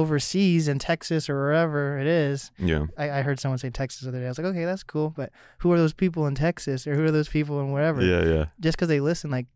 [0.00, 2.50] overseas in Texas or wherever it is.
[2.58, 4.26] yeah I, I heard someone say Texas the other day.
[4.26, 7.04] I was like, okay, that's cool, but who are those people in Texas or who
[7.04, 8.00] are those people in wherever?
[8.04, 9.46] yeah yeah just because they listen, like,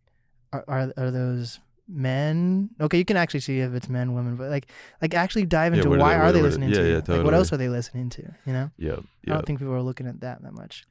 [0.52, 2.70] are, are are those men?
[2.80, 4.66] Okay, you can actually see if it's men, women, but like,
[5.02, 6.88] like actually dive Yeah, into are why they- are what- they listening yeah, to?
[6.90, 8.22] yeah, Like, what else are they listening to?
[8.46, 9.32] You know, yeah yeah.
[9.32, 10.84] I don't think people are looking at that that much.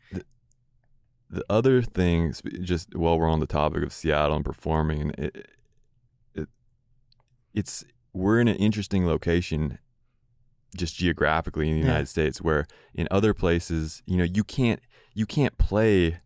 [1.30, 5.32] the other thing, just while we're on the topic of Seattle and performing, it,
[6.36, 6.50] it,
[7.54, 7.84] it's
[8.14, 9.80] we're in an interesting location,
[10.76, 11.86] just geographically in the Yeah.
[11.88, 14.80] United States, where in other places, you know, you can't
[15.14, 16.18] you can't play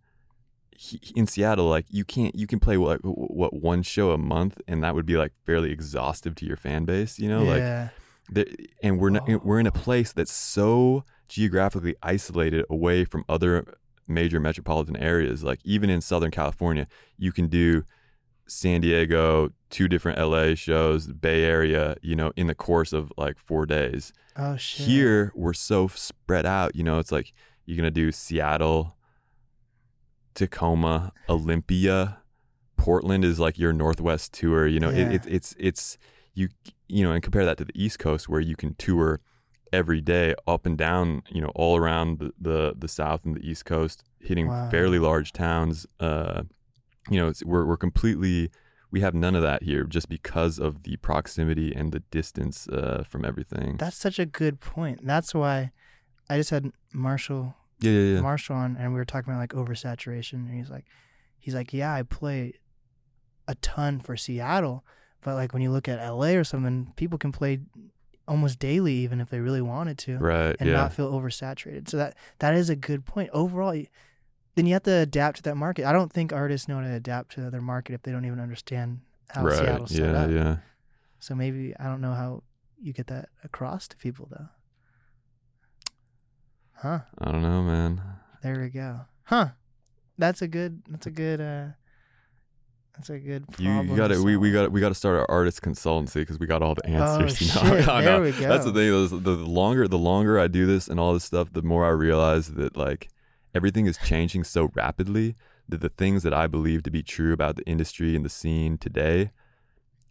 [1.15, 1.67] in Seattle.
[1.67, 5.05] Like you can't you can play what what one show a month, and that would
[5.05, 7.19] be like fairly exhaustive to your fan base.
[7.19, 7.89] You know, like yeah,
[8.31, 8.47] the,
[8.81, 9.39] and we're not, Oh.
[9.43, 13.75] we're in a place that's so geographically isolated away from other
[14.07, 15.43] major metropolitan areas.
[15.43, 17.83] Like even in Southern California, you can do
[18.53, 23.37] San Diego, two different LA shows, Bay Area, you know, in the course of like
[23.37, 24.13] four days.
[24.37, 24.87] oh shit.
[24.87, 26.75] Here, we're so spread out.
[26.75, 27.33] You know, it's like
[27.65, 28.95] you're gonna do Seattle,
[30.33, 32.19] Tacoma, Olympia,
[32.77, 34.67] Portland is like your Northwest tour.
[34.67, 35.07] You know, Yeah.
[35.09, 35.97] it, it, it's it's
[36.33, 36.49] you
[36.87, 39.19] you know, and compare that to the East Coast where you can tour
[39.71, 41.23] every day up and down.
[41.29, 44.69] You know, all around the the, the South and the East Coast, hitting Wow.
[44.69, 45.85] fairly large towns.
[45.99, 46.43] Uh,
[47.09, 48.49] you know, it's, we're we're completely
[48.91, 53.03] we have none of that here just because of the proximity and the distance uh,
[53.07, 53.77] from everything.
[53.77, 55.05] That's such a good point.
[55.05, 55.71] That's why
[56.29, 58.21] I just had Marshall yeah, yeah, yeah.
[58.21, 60.85] Marshall on, and we were talking about like oversaturation, and he's like,
[61.39, 62.53] he's like, yeah, I play
[63.47, 64.85] a ton for Seattle,
[65.21, 67.59] but like when you look at LA or something, people can play
[68.27, 70.55] almost daily, even if they really wanted to, right.
[70.59, 70.75] and yeah.
[70.75, 71.89] not feel oversaturated.
[71.89, 73.29] So that that is a good point.
[73.33, 73.75] Overall,
[74.55, 75.85] then you have to adapt to that market.
[75.85, 78.39] I don't think artists know how to adapt to their market if they don't even
[78.39, 78.99] understand
[79.29, 79.57] how right.
[79.57, 80.31] Seattle's set yeah, up.
[80.31, 80.57] yeah.
[81.19, 82.43] So maybe I don't know how
[82.81, 84.49] you get that across to people though.
[86.75, 86.99] Huh.
[87.17, 88.01] I don't know, man.
[88.43, 89.01] There we go.
[89.23, 89.49] Huh.
[90.17, 90.83] That's a good.
[90.89, 91.39] That's a good.
[91.39, 91.67] uh
[92.95, 93.47] That's a good.
[93.47, 96.39] Problem you got to we, we got we got to start our artist consultancy because
[96.39, 97.41] we got all the answers.
[97.55, 97.77] you know?
[97.77, 98.49] shit, I there we go.
[98.49, 98.91] That's the thing.
[98.91, 101.89] The, the longer the longer I do this and all this stuff, the more I
[101.89, 103.09] realize that like
[103.53, 105.35] everything is changing so rapidly
[105.69, 108.77] that the things that I believe to be true about the industry and the scene
[108.77, 109.31] today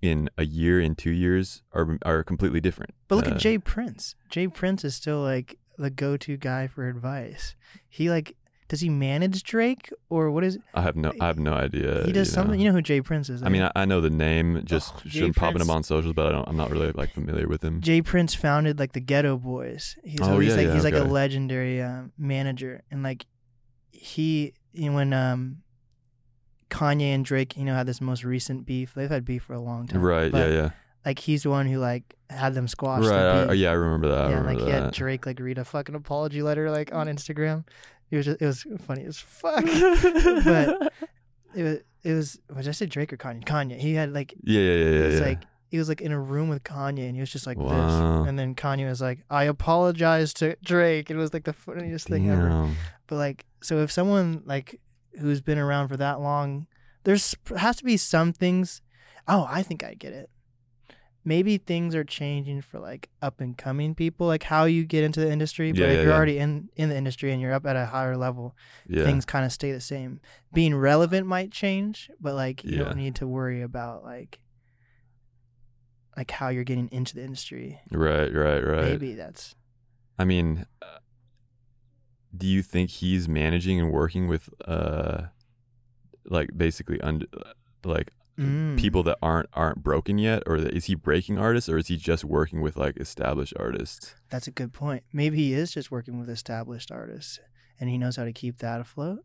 [0.00, 2.94] in a year, in two years, are are completely different.
[3.08, 3.58] But look Uh, at J.
[3.58, 4.14] Prince.
[4.30, 4.48] J.
[4.48, 7.54] Prince is still like the go-to guy for advice.
[7.88, 8.36] He like
[8.72, 12.04] does he manage Drake or what is I have no, I have no idea.
[12.06, 12.58] he does something?
[12.58, 13.02] You know who J.
[13.02, 13.42] Prince is?
[13.42, 13.60] I mean.
[13.60, 16.48] I, I know the name, just Oh, should popping him on socials, but I don't,
[16.48, 17.82] I'm not really like familiar with him.
[17.82, 18.00] J.
[18.00, 19.98] Prince founded like the Geto Boys.
[20.02, 23.26] He's Oh, he's yeah, like yeah, he's like a legendary uh, manager, and like
[23.90, 25.58] he you know, when um
[26.70, 28.94] Kanye and Drake, you know, had this most recent beef.
[28.94, 30.32] They've had beef for a long time, Right?
[30.32, 30.70] But, yeah, yeah.
[31.04, 33.44] Like he's the one who like had them squash Right.
[33.44, 34.18] the I- yeah, I remember that.
[34.26, 34.92] I yeah, remember like he had.
[34.92, 37.64] Drake like read a fucking apology letter like on Instagram.
[38.12, 39.64] It was just it was funny as fuck.
[40.44, 40.92] but
[41.54, 43.42] it was it was what did I say Drake or Kanye?
[43.42, 43.78] Kanye.
[43.78, 45.04] He had like yeah, yeah, yeah, yeah.
[45.06, 45.26] it's yeah.
[45.28, 47.68] like he was like in a room with Kanye and he was just like Wow.
[47.70, 48.28] this.
[48.28, 51.10] And then Kanye was like, I apologize to Drake.
[51.10, 52.68] It was like the funniest thing ever.
[53.06, 54.78] But like so if someone like
[55.18, 56.66] who's been around for that long,
[57.04, 58.82] there's has to be some things
[59.28, 60.28] oh, I think I get it.
[61.24, 65.20] Maybe things are changing for like up and coming people, like how you get into
[65.20, 65.70] the industry.
[65.70, 66.16] But Yeah, if yeah, you're yeah.
[66.16, 68.56] already in, in the industry and you're up at a higher level,
[68.90, 70.20] things kind of stay the same.
[70.52, 74.40] Being relevant might change, but like you don't need to worry about like
[76.16, 77.80] like how you're getting into the industry.
[77.90, 78.82] Right, right, right.
[78.84, 79.54] Maybe that's
[80.18, 80.98] I mean, uh,
[82.36, 85.22] do you think he's managing and working with, uh,
[86.26, 87.26] like basically under,
[87.84, 88.12] like
[88.42, 88.78] mm.
[88.78, 92.24] people that aren't aren't broken yet, or is he breaking artists, or is he just
[92.24, 94.14] working with like established artists?
[94.30, 95.04] That's a good point.
[95.12, 97.40] Maybe he is just working with established artists
[97.82, 99.24] and he knows how to keep that afloat.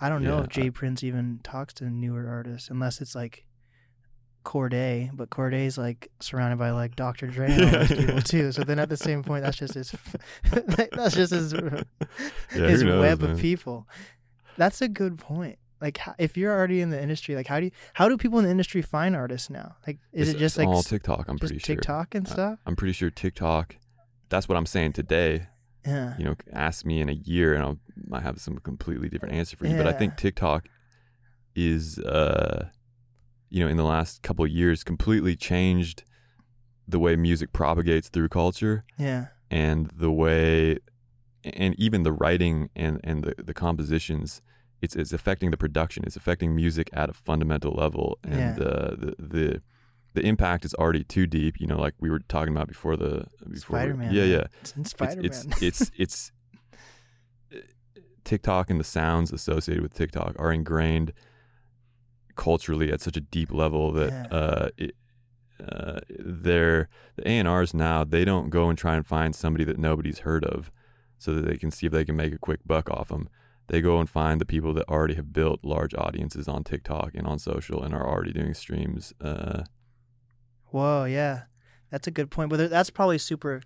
[0.00, 0.70] I don't know if J.
[0.70, 3.44] Prince even talks to newer artists unless it's like
[4.44, 7.26] Cordae, but Cordae's like surrounded by like Dr.
[7.26, 8.52] Dre and all those people too.
[8.52, 9.94] So then at the same point, that's just his,
[10.92, 11.82] that's just his, Yeah,
[12.50, 13.32] his knows, web man?
[13.32, 13.86] of people.
[14.56, 15.58] That's a good point.
[15.80, 18.44] Like, if you're already in the industry, like, how do you, how do people in
[18.46, 19.76] the industry find artists now?
[19.86, 21.26] Like, is It's- it just it's like all TikTok?
[21.28, 21.76] I'm just pretty sure.
[21.76, 22.58] TikTok and stuff?
[22.66, 23.76] I'm pretty sure TikTok.
[24.30, 25.48] That's what I'm saying today.
[25.86, 26.16] Yeah.
[26.18, 29.56] You know, ask me in a year, and I'll might have some completely different answer
[29.56, 29.76] for you.
[29.76, 30.68] But I think TikTok
[31.54, 32.68] is, uh,
[33.50, 36.02] you know, in the last couple of years, completely changed
[36.88, 39.26] the way music propagates through culture Yeah.
[39.50, 40.78] and the way,
[41.44, 44.42] and even the writing and and the the compositions.
[44.82, 46.04] It's it's affecting the production.
[46.06, 48.64] It's affecting music at a fundamental level, and Yeah.
[48.64, 49.62] uh, the the
[50.14, 51.60] the impact is already too deep.
[51.60, 53.78] You know, like we were talking about before the before.
[53.78, 54.12] Spider Man.
[54.14, 55.24] Yeah, yeah It's in Spider Man.
[55.24, 56.32] it's it's it's, it's
[58.24, 61.12] TikTok and the sounds associated with TikTok are ingrained
[62.34, 64.36] culturally at such a deep level that Yeah.
[64.36, 64.96] uh, it,
[65.66, 68.04] uh, they're the A and R's now.
[68.04, 70.70] They don't go and try and find somebody that nobody's heard of,
[71.18, 73.28] so that they can see if they can make a quick buck off them.
[73.68, 77.26] They go and find the people that already have built large audiences on TikTok and
[77.26, 79.12] on social and are already doing streams.
[79.20, 79.64] Uh,
[80.66, 81.42] Whoa, yeah,
[81.90, 82.50] that's a good point.
[82.50, 83.62] But that's probably super.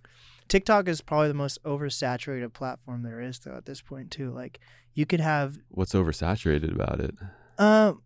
[0.49, 3.55] TikTok is probably the most oversaturated platform there is, though.
[3.57, 4.59] At this point, too, like
[4.95, 7.15] you could have what's oversaturated about it?
[7.59, 8.03] um,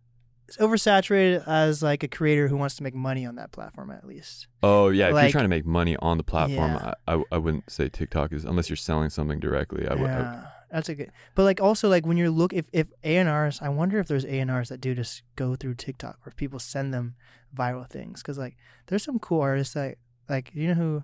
[0.47, 4.05] it's oversaturated as like a creator who wants to make money on that platform, at
[4.05, 4.47] least.
[4.61, 6.93] Oh yeah, if you're trying to make money on the platform, Yeah.
[7.07, 9.87] I, I I wouldn't say TikTok is unless you're selling something directly.
[9.87, 10.09] I would.
[10.09, 10.45] I- yeah,
[10.75, 11.11] that's a good.
[11.35, 14.09] But like also like when you're look if if A and R's, I wonder if
[14.09, 17.15] there's A and R's that do just go through TikTok or if people send them
[17.55, 18.57] viral things because like
[18.87, 19.95] there's some cool artists that
[20.27, 21.03] like you know who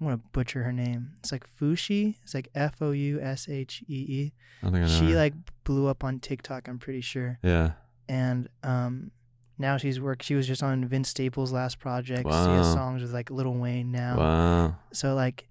[0.00, 1.10] I'm gonna butcher her name.
[1.18, 2.14] It's like Fousheé.
[2.22, 4.32] It's like F O U S H E E.
[4.62, 4.86] I think I know.
[4.86, 5.16] She her.
[5.16, 5.34] like
[5.64, 6.66] blew up on TikTok.
[6.66, 7.72] I'm pretty sure, yeah.
[8.08, 9.10] and um.
[9.58, 10.22] Now she's work.
[10.22, 12.26] She was just on Vince Staples' last project.
[12.26, 14.16] She has songs with like Lil Wayne now.
[14.16, 14.76] Wow.
[14.92, 15.46] So like,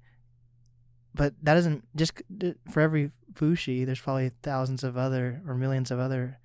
[1.14, 2.14] but that doesn't just
[2.70, 3.86] for every Fousheé.
[3.86, 6.40] There's probably thousands of other or millions of other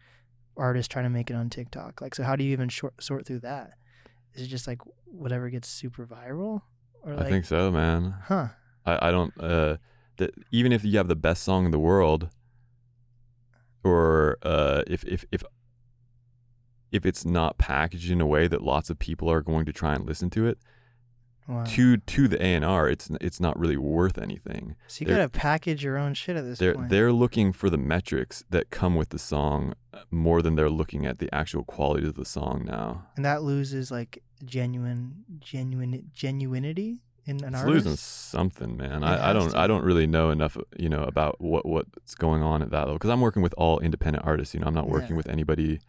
[0.57, 2.01] artists trying to make it on TikTok.
[2.01, 3.73] Like, so how do you even short, sort through that?
[4.35, 6.62] Is it just like whatever gets super viral,
[7.03, 8.14] or like, I think so, man.
[8.25, 8.49] huh?
[8.85, 9.33] I I don't.
[9.41, 9.77] Uh,
[10.19, 12.29] that even if you have the best song in the world,
[13.85, 15.43] or uh, if if if
[16.93, 19.95] if it's not packaged in a way that lots of people are going to try
[19.95, 20.59] and listen to it,
[21.49, 21.63] Wow.
[21.65, 24.75] to to the A and R, it's it's not really worth anything.
[24.89, 26.89] so you they're- gotta package your own shit at this They're point.
[26.91, 31.07] they're looking for the metrics that come with the song uh, more than they're looking
[31.07, 33.07] at the actual quality of the song now.
[33.15, 37.67] and that loses like genuine, genuine, genuinity in an It's artist.
[37.87, 39.03] losing something, man.
[39.05, 39.59] I, I don't to.
[39.59, 42.95] I don't really know enough, you know, about what what's going on at that level
[42.95, 44.53] because I'm working with all independent artists.
[44.55, 45.17] You know, I'm not working Yeah.
[45.17, 45.81] with anybody.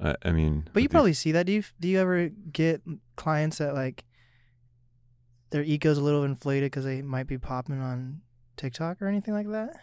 [0.00, 1.46] Uh, I mean, But you with these- probably see that.
[1.46, 2.82] Do you do you ever get
[3.16, 4.04] clients that like
[5.52, 8.20] their ego's a little inflated because they might be popping on
[8.56, 9.76] TikTok or anything like that?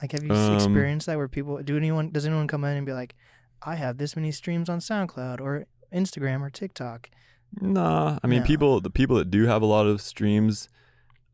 [0.00, 2.86] Like, have you Um, experienced that where people do anyone does anyone come in and
[2.86, 3.14] be like,
[3.62, 7.08] I have this many streams on SoundCloud or Instagram or TikTok.
[7.60, 8.46] Nah, I mean, No.
[8.46, 10.68] people the people that do have a lot of streams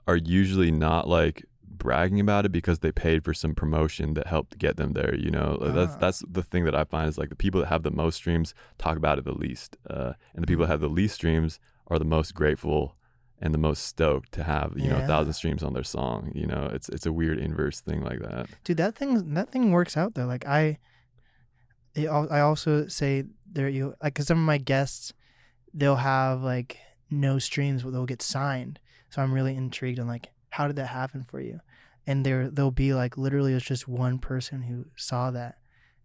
[0.06, 4.56] are usually not like bragging about it because they paid for some promotion that helped
[4.58, 5.14] get them there.
[5.16, 5.98] You know, that's Ah.
[5.98, 8.54] that's the thing that I find is like the people that have the most streams
[8.78, 11.58] talk about it the least, uh, and the people that have the least streams
[11.88, 12.96] are the most grateful
[13.42, 16.30] and the most stoked to have you know a thousand streams on their song.
[16.32, 18.46] You know, it's it's a weird inverse thing like that.
[18.62, 20.26] Dude, that thing that thing works out though.
[20.26, 20.78] Like I,
[21.94, 25.12] it, I also say there you like cause some of my guests,
[25.74, 26.78] they'll have like
[27.10, 28.78] no streams, but they'll get signed.
[29.10, 31.60] So I'm really intrigued on like how did that happen for you?
[32.06, 35.56] And there they'll be like literally it's just one person who saw that,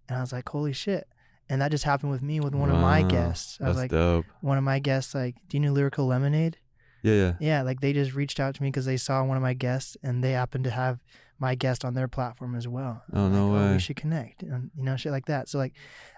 [0.10, 1.08] and I was like holy shit.
[1.50, 3.58] And that just happened with me with one of my Wow, guests.
[3.62, 4.26] I was That's like, dope.
[4.42, 6.58] one of my guests, like, do you know Lyrical Lemonade?
[7.04, 7.34] Yeah, yeah.
[7.40, 9.96] Yeah, like they just reached out to me because they saw one of my guests
[10.04, 11.00] and they happened to have
[11.40, 13.04] my guest on their platform as well.
[13.14, 13.74] Oh, no like, oh, way.
[13.74, 15.48] we should connect, and you know, shit like that.
[15.48, 15.74] So like,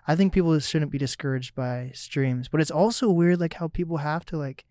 [0.07, 3.97] I think people shouldn't be discouraged by streams, but it's also weird like how people
[3.97, 4.65] have to like.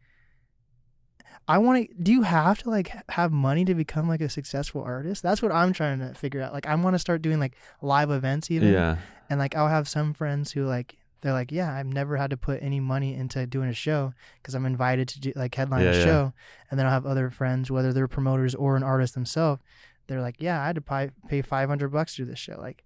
[1.47, 1.95] I want to.
[2.03, 5.22] Do you have to like have money to become like a successful artist?
[5.22, 6.53] That's what I'm trying to figure out.
[6.53, 8.72] Like, I want to start doing like live events even.
[8.72, 8.97] Yeah.
[9.30, 12.36] And like I'll have some friends who like they're like, yeah, I've never had to
[12.36, 15.91] put any money into doing a show because I'm invited to do like headline Yeah,
[15.91, 16.05] a yeah.
[16.05, 16.32] show.
[16.70, 19.61] And then I'll have other friends, whether they're promoters or an artist themselves,
[20.07, 22.59] they're like, yeah, I had to pay pay 500 bucks to do this show.
[22.59, 22.84] Like,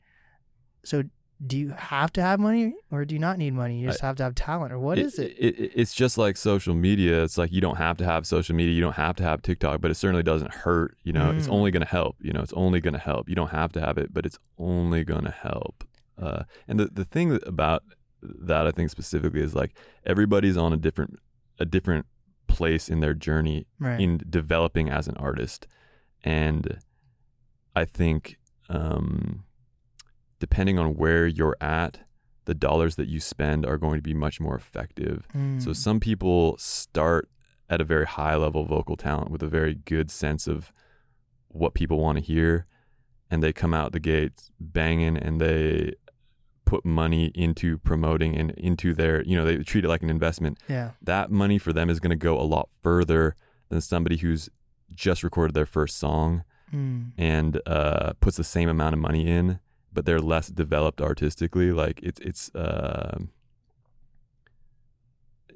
[0.85, 1.05] so
[1.45, 3.81] do you have to have money or do you not need money?
[3.81, 5.33] You just have to have talent or what is it?
[5.39, 5.73] it?
[5.75, 7.23] It's just like social media.
[7.25, 8.75] It's like you don't have to have social media.
[8.75, 10.97] You don't have to have TikTok, but it certainly doesn't hurt.
[11.03, 11.53] You know, it's Mm.
[11.53, 12.17] only going to help.
[12.21, 13.29] You know, it's only going to help.
[13.29, 15.85] You don't have to have it, but it's only going to help.
[16.17, 17.83] Uh, and the the thing about
[18.23, 19.73] that I think specifically is like
[20.07, 21.19] everybody's on a different
[21.59, 22.07] a different
[22.47, 24.01] place in their journey Right.
[24.01, 25.67] in developing as an artist
[26.23, 26.79] and
[27.75, 28.37] i think
[28.69, 29.45] um,
[30.47, 31.93] depending on where you're at
[32.47, 35.19] the dollars that you spend are going to be much more effective
[35.65, 35.77] so Mm.
[35.77, 37.29] some people start
[37.71, 40.73] at a very high level vocal talent with a very good sense of
[41.61, 42.67] what people want to hear
[43.31, 45.95] and they come out the gates banging and they
[46.65, 50.59] put money into promoting and into their you know they treat it like an investment
[50.69, 50.91] yeah.
[51.03, 53.37] that money for them is going to go a lot further
[53.69, 54.49] than somebody who's
[54.95, 56.43] just recorded their first song
[56.75, 57.13] Mm.
[57.19, 59.61] and uh, puts the same amount of money in,
[59.93, 61.73] but they're less developed artistically.
[61.73, 62.51] Like it's it's.
[62.55, 63.31] um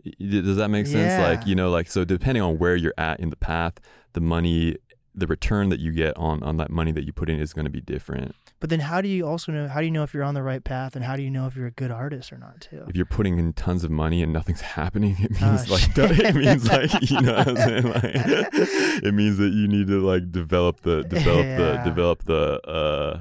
[0.04, 1.12] y- does that make sense?
[1.12, 1.28] Yeah.
[1.28, 3.74] Like you know, like so depending on where you're at in the path,
[4.12, 4.76] the money,
[5.14, 7.64] the return that you get on on that money that you put in is going
[7.64, 8.34] to be different.
[8.58, 10.42] But then how do you also know how do you know if you're on the
[10.42, 12.84] right path and how do you know if you're a good artist or not too?
[12.88, 16.34] If you're putting in tons of money and nothing's happening, it Oh, means like it
[16.34, 17.84] means like you know what I'm saying?
[17.84, 21.56] Like it means that you need to like develop the develop Yeah.
[21.56, 23.20] the develop the uh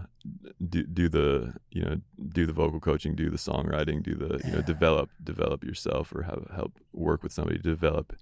[0.70, 1.98] do do the you know
[2.30, 4.64] do the vocal coaching, do the songwriting, do the you know Yeah.
[4.66, 8.16] develop develop yourself or have help work with somebody to develop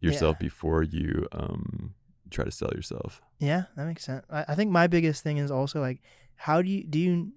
[0.00, 1.94] yourself before you um
[2.30, 3.20] try to sell yourself.
[3.38, 4.24] Yeah, that makes sense.
[4.30, 6.00] I, I think my biggest thing is also like,
[6.42, 7.32] how do you do you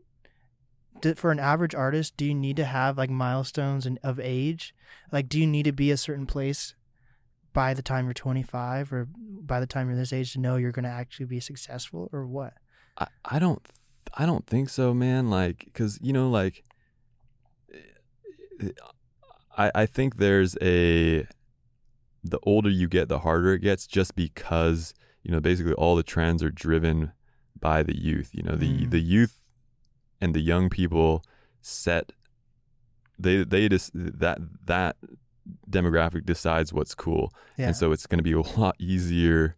[1.00, 2.18] do, for an average artist?
[2.18, 4.74] Do you need to have like milestones and of age?
[5.12, 6.74] Like, do you need to be a certain place
[7.54, 10.72] by the time you're 25 or by the time you're this age to know you're
[10.72, 12.54] going to actually be successful or what?
[12.98, 13.62] I, I don't
[14.16, 15.30] I don't think so, man.
[15.30, 16.64] Like, cause you know, like,
[17.72, 18.70] eh,
[19.56, 21.28] I I think there's a
[22.24, 26.02] the older you get, the harder it gets, just because you know basically all the
[26.02, 27.12] trends are driven
[27.60, 28.30] by the youth.
[28.34, 28.92] You know, the Mm.
[28.92, 29.40] the youth
[30.22, 31.24] and the young people
[31.62, 32.12] set
[33.20, 34.98] they they just that that
[35.70, 37.68] demographic decides what's cool Yeah.
[37.68, 39.56] and so it's going to be a lot easier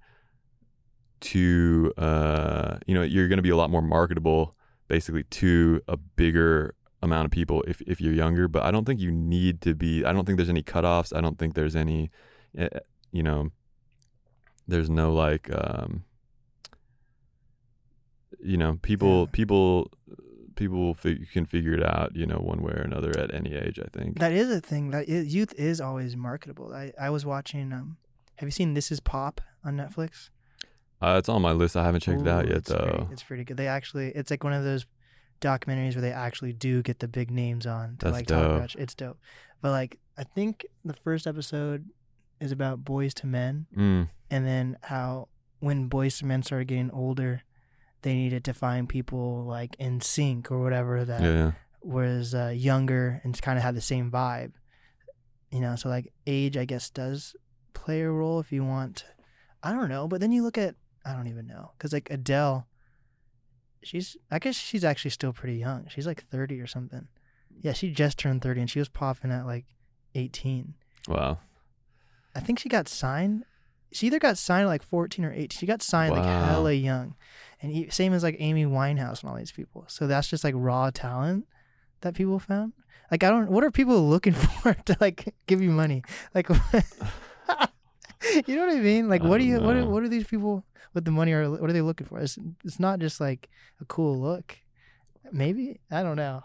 [1.20, 4.56] to uh you know you're going to be a lot more marketable
[4.88, 9.00] basically to a bigger amount of people if if you're younger but i don't think
[9.00, 12.12] you need to be i don't think there's any cutoffs i don't think there's any
[12.58, 12.70] eh,
[13.12, 13.50] you know
[14.68, 16.04] there's no like um
[18.48, 19.32] you know people Yeah.
[19.40, 19.92] people
[20.56, 23.80] people fig- can figure it out you know one way or another at any age
[23.80, 24.90] i think that is a thing.
[24.92, 26.74] That is, youth is always marketable.
[26.74, 27.72] I, I was watching.
[27.74, 27.98] Um,
[28.38, 30.30] have you seen This Is Pop on Netflix?
[31.02, 33.24] uh, it's on my list i haven't checked it out yet it's pretty- though it's
[33.24, 33.58] pretty good.
[33.58, 34.86] They actually, it's like one of those
[35.42, 38.76] documentaries where they actually do get the big names on to That's like talk about.
[38.76, 39.20] It's dope.
[39.62, 41.86] But like, I think the first episode
[42.40, 45.28] is about Boyz II Men, mm, and then how
[45.60, 47.44] when Boyz II Men started getting older,
[48.02, 53.40] they needed to find people like NSYNC or whatever that yeah, was uh, younger and
[53.42, 54.54] kind of had the same vibe.
[55.52, 57.36] You know, so like age, I guess, does
[57.74, 59.06] play a role if you want.
[59.64, 60.76] I don't know, but then you look at
[61.06, 62.68] I don't even know because like Adele,
[63.84, 65.88] she's I guess she's actually still pretty young.
[65.90, 67.08] She's like thirty or something.
[67.62, 69.66] Yeah, she just turned thirty and she was popping at like
[70.16, 70.74] 18.
[71.08, 71.40] Wow.
[72.36, 73.46] I think she got signed.
[73.92, 75.50] She either got signed at like 14 or 18.
[75.50, 76.46] She got signed like Wow.
[76.46, 77.16] hella young.
[77.62, 79.86] And e- same as like Amy Winehouse and all these people.
[79.88, 81.48] So that's just like raw talent
[82.02, 82.74] that people found.
[83.12, 86.04] Like I don't what are people looking for to like give you money?
[86.36, 86.50] Like
[88.48, 89.10] You know what I mean?
[89.10, 91.32] Like I what do you don't what are, what are these people with the money
[91.34, 92.20] are what are they looking for?
[92.20, 93.50] It's it's not just like
[93.82, 94.58] a cool look.
[95.32, 96.44] Maybe I don't know.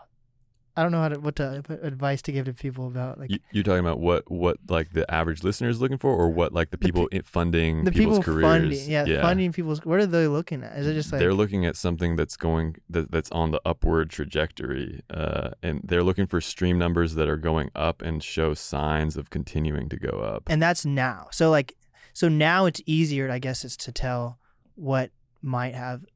[0.75, 3.31] I don't know how to what to what advice to give to people about like
[3.31, 6.53] You, you're talking about what what like the average listener is looking for, or what
[6.55, 8.51] like the pe- people in funding the people's people careers?
[8.51, 10.79] funding yeah, funding people's what are they looking at?
[10.79, 14.09] Is it just like they're looking at something that's going that, that's on the upward
[14.09, 19.19] trajectory, uh, and they're looking for stream numbers that are going up and show signs
[19.19, 20.45] of continuing to go up.
[20.49, 21.29] and that's now.
[21.33, 21.75] So like
[22.15, 24.39] so now it's easier I guess is to tell
[24.75, 25.11] what
[25.43, 26.07] might have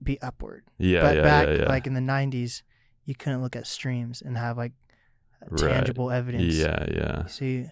[0.00, 0.62] be upward.
[0.78, 1.68] yeah, but yeah, back yeah, yeah.
[1.68, 2.62] like in the 90s
[3.08, 4.72] you couldn't look at streams and have like
[5.48, 5.72] Right.
[5.72, 6.54] tangible evidence.
[6.56, 7.70] yeah, yeah, you,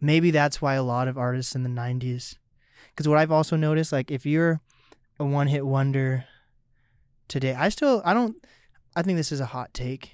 [0.00, 2.36] maybe that's why a lot of artists in the 90s
[2.96, 4.60] cuz what I've also noticed like if you're
[5.18, 6.24] a one-hit wonder
[7.28, 8.36] today, I still I don't
[8.96, 10.12] I think this is a hot take.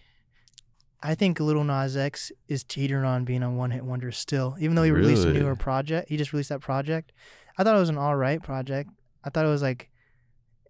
[1.02, 4.74] I think Lil Nas X is teetering on being a one hit wonder still, even
[4.74, 6.08] though he released a newer project.
[6.08, 7.12] He just released that project.
[7.58, 8.90] I thought it was an all right project.
[9.22, 9.90] I thought it was like,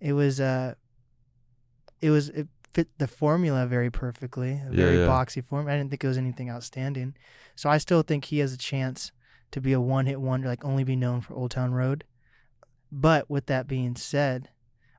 [0.01, 0.75] it was uh,
[2.01, 5.07] it was it fit the formula very perfectly, a Yeah, very yeah.
[5.07, 5.67] boxy form.
[5.67, 7.15] I didn't think it was anything outstanding,
[7.55, 9.11] so I still think he has a chance
[9.53, 12.05] to be a one hit wonder, like only be known for Old Town Road.
[12.93, 14.51] But with that being said,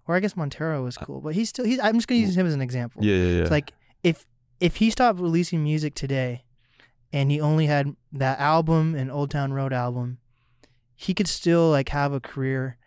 [0.08, 1.66] or I guess Montero was uh, cool, but he's still.
[1.66, 3.04] He's, I'm just gonna use him as an example.
[3.06, 3.42] yeah, yeah, yeah.
[3.44, 3.74] It's like
[4.04, 4.26] if
[4.60, 6.44] if he stopped releasing music today
[7.14, 10.18] and he only had that album and Old Town Road album,
[10.96, 12.78] he could still like have a career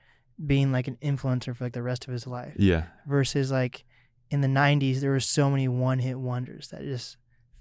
[0.45, 2.55] being like an influencer for like the rest of his life.
[2.59, 3.85] yeah, Versus like
[4.31, 7.17] in the 90s there were so many one-hit wonders that just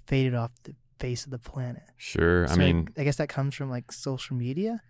[0.06, 1.82] faded off the face of the planet.
[1.96, 2.46] sure.
[2.46, 4.82] So I mean, I guess that comes from like social media.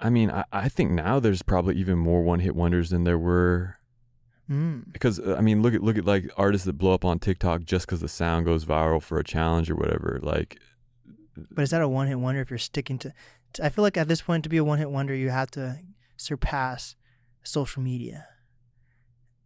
[0.00, 3.76] I mean, I, I think now there's probably even more one-hit wonders than there were
[4.50, 4.92] Mm.
[4.92, 7.62] because uh, I mean, look at look at like artists that blow up on TikTok
[7.62, 10.18] just because the sound goes viral for a challenge or whatever.
[10.20, 10.58] Like,
[11.52, 13.12] But is that a one-hit wonder if you're sticking to,
[13.54, 15.78] to I feel like at this point to be a one-hit wonder you have to
[16.16, 16.96] surpass
[17.44, 18.26] social media.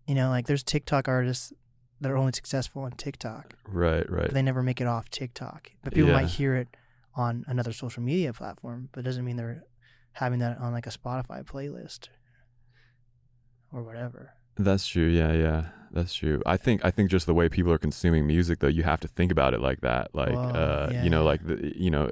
[0.06, 1.52] You know, like there's TikTok artists
[2.00, 4.30] that are only successful on TikTok, right, right.
[4.30, 5.70] they never make it off TikTok.
[5.82, 6.16] But people Yeah.
[6.16, 6.68] might hear it
[7.14, 9.64] on another social media platform, but it doesn't mean they're
[10.12, 12.08] having that on like a Spotify playlist
[13.72, 14.34] or whatever.
[14.56, 15.06] That's true.
[15.06, 15.66] Yeah, yeah.
[15.92, 16.42] That's true.
[16.44, 19.08] I think I think just the way people are consuming music though, you have to
[19.08, 20.14] think about it like that.
[20.14, 21.26] Like Whoa, uh yeah, you know, yeah.
[21.26, 22.10] like the, you know,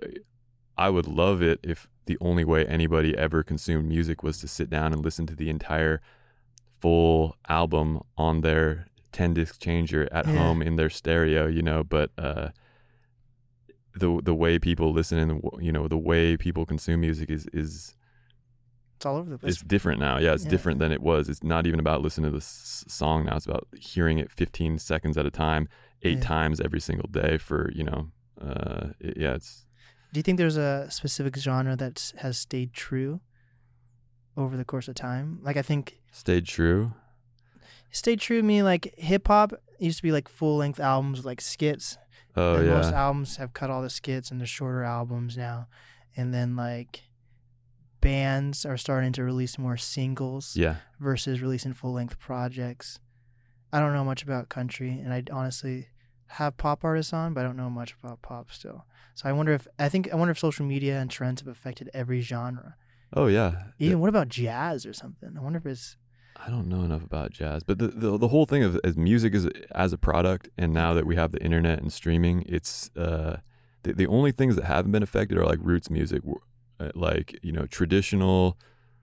[0.76, 4.70] I would love it if the only way anybody ever consumed music was to sit
[4.70, 6.00] down and listen to the entire
[6.84, 10.36] full album on their 10 disc changer at Yeah.
[10.42, 12.48] home in their stereo, you know, but uh
[13.94, 17.94] the the way people listen and you know the way people consume music is is
[18.96, 19.52] It's all over the place.
[19.54, 20.18] it's different now.
[20.18, 20.50] Yeah, it's Yeah.
[20.54, 21.28] different than it was.
[21.28, 23.36] It's not even about listening to the s- song now.
[23.36, 25.68] It's about hearing it 15 seconds at a time,
[26.02, 26.34] eight Yeah.
[26.36, 28.00] times every single day for, you know,
[28.40, 29.64] uh, it- yeah, it's,
[30.12, 33.20] Do you think there's a specific genre that has stayed true
[34.36, 35.38] over the course of time?
[35.42, 36.92] Like I think stayed true.
[37.90, 41.26] stayed true to me like hip hop used to be like full length albums with
[41.26, 41.98] like skits.
[42.36, 45.68] Oh, and Most albums have cut all the skits and they're shorter albums now.
[46.16, 47.02] And then like
[48.00, 50.76] bands are starting to release more singles Yeah.
[51.00, 52.98] versus releasing full length projects.
[53.72, 55.88] I don't know much about country and I honestly
[56.26, 58.84] have pop artists on, but I don't know much about pop still.
[59.14, 61.88] So I wonder if I think I wonder if social media and trends have affected
[61.94, 62.76] every genre.
[63.14, 63.64] Oh, yeah.
[63.78, 65.34] Even what about jazz or something?
[65.38, 65.96] I wonder if it's
[66.36, 69.34] I don't know enough about jazz, but the, the, the whole thing of as music
[69.34, 73.38] is as a product, and now that we have the internet and streaming, it's, uh,
[73.84, 76.22] the, the only things that haven't been affected are like roots music,
[76.80, 78.58] uh, like, you know, traditional,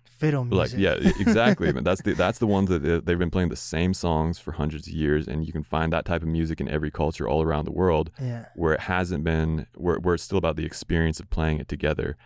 [0.05, 0.77] fiddle music.
[0.77, 3.55] like yeah exactly but that's the that's the ones that they- they've been playing the
[3.55, 6.67] same songs for hundreds of years and you can find that type of music in
[6.69, 8.45] every culture all around the world yeah.
[8.55, 12.17] where it hasn't been where, where it's still about the experience of playing it together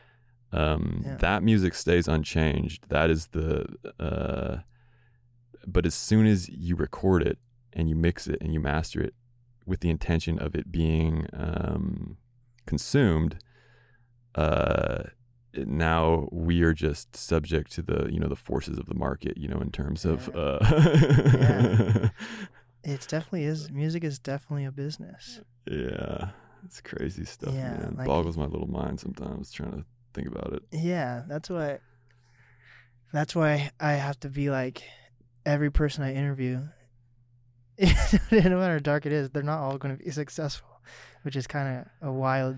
[0.61, 1.17] um Yeah.
[1.17, 3.65] that music stays unchanged that is the
[3.99, 4.55] uh
[5.67, 7.37] but as soon as you record it
[7.73, 9.13] and you mix it and you master it
[9.65, 12.17] with the intention of it being um
[12.65, 13.33] consumed
[14.35, 15.03] uh
[15.65, 19.47] now we are just subject to the you know the forces of the market you
[19.47, 20.41] know in terms of Yeah.
[20.41, 20.59] uh
[21.33, 22.09] Yeah.
[22.87, 25.41] It's definitely is music is definitely a business.
[25.65, 26.29] yeah
[26.65, 29.85] it's crazy stuff Yeah, man like- boggles my little mind sometimes trying to
[30.15, 31.79] think about it Yeah, that's why
[33.13, 34.83] that's why I have to be like
[35.45, 36.61] every person I interview
[37.79, 37.87] no
[38.31, 40.81] matter how dark it is, they're not all going to be successful,
[41.23, 42.57] which is kind of a wild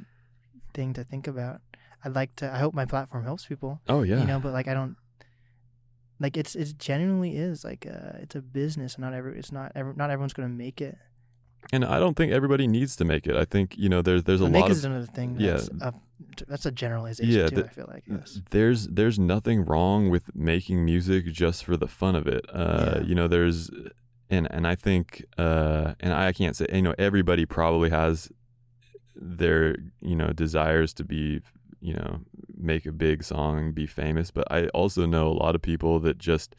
[0.73, 1.61] thing to think about.
[2.03, 2.53] I'd like to.
[2.53, 3.81] I hope my platform helps people.
[3.89, 4.19] Oh yeah.
[4.19, 4.95] You know, but like I don't.
[6.19, 9.71] Like it's it genuinely is like a, it's a business and not every it's not
[9.75, 10.97] ever not everyone's gonna make it.
[11.73, 13.35] And I don't think everybody needs to make it.
[13.35, 15.35] I think you know there's there's a But lot make of is another thing.
[15.39, 15.51] yeah.
[15.53, 15.93] That's a,
[16.47, 17.55] that's a generalization Yeah, too.
[17.57, 18.41] the- I feel like yes.
[18.51, 22.45] there's there's nothing wrong with making music just for the fun of it.
[22.53, 23.01] Uh, Yeah.
[23.03, 23.69] You know, there's
[24.29, 28.29] and and I think uh, and I can't say you know everybody probably has
[29.15, 31.41] their you know desires to be
[31.79, 32.21] you know
[32.55, 36.17] make a big song, be famous, but I also know a lot of people that
[36.17, 36.55] just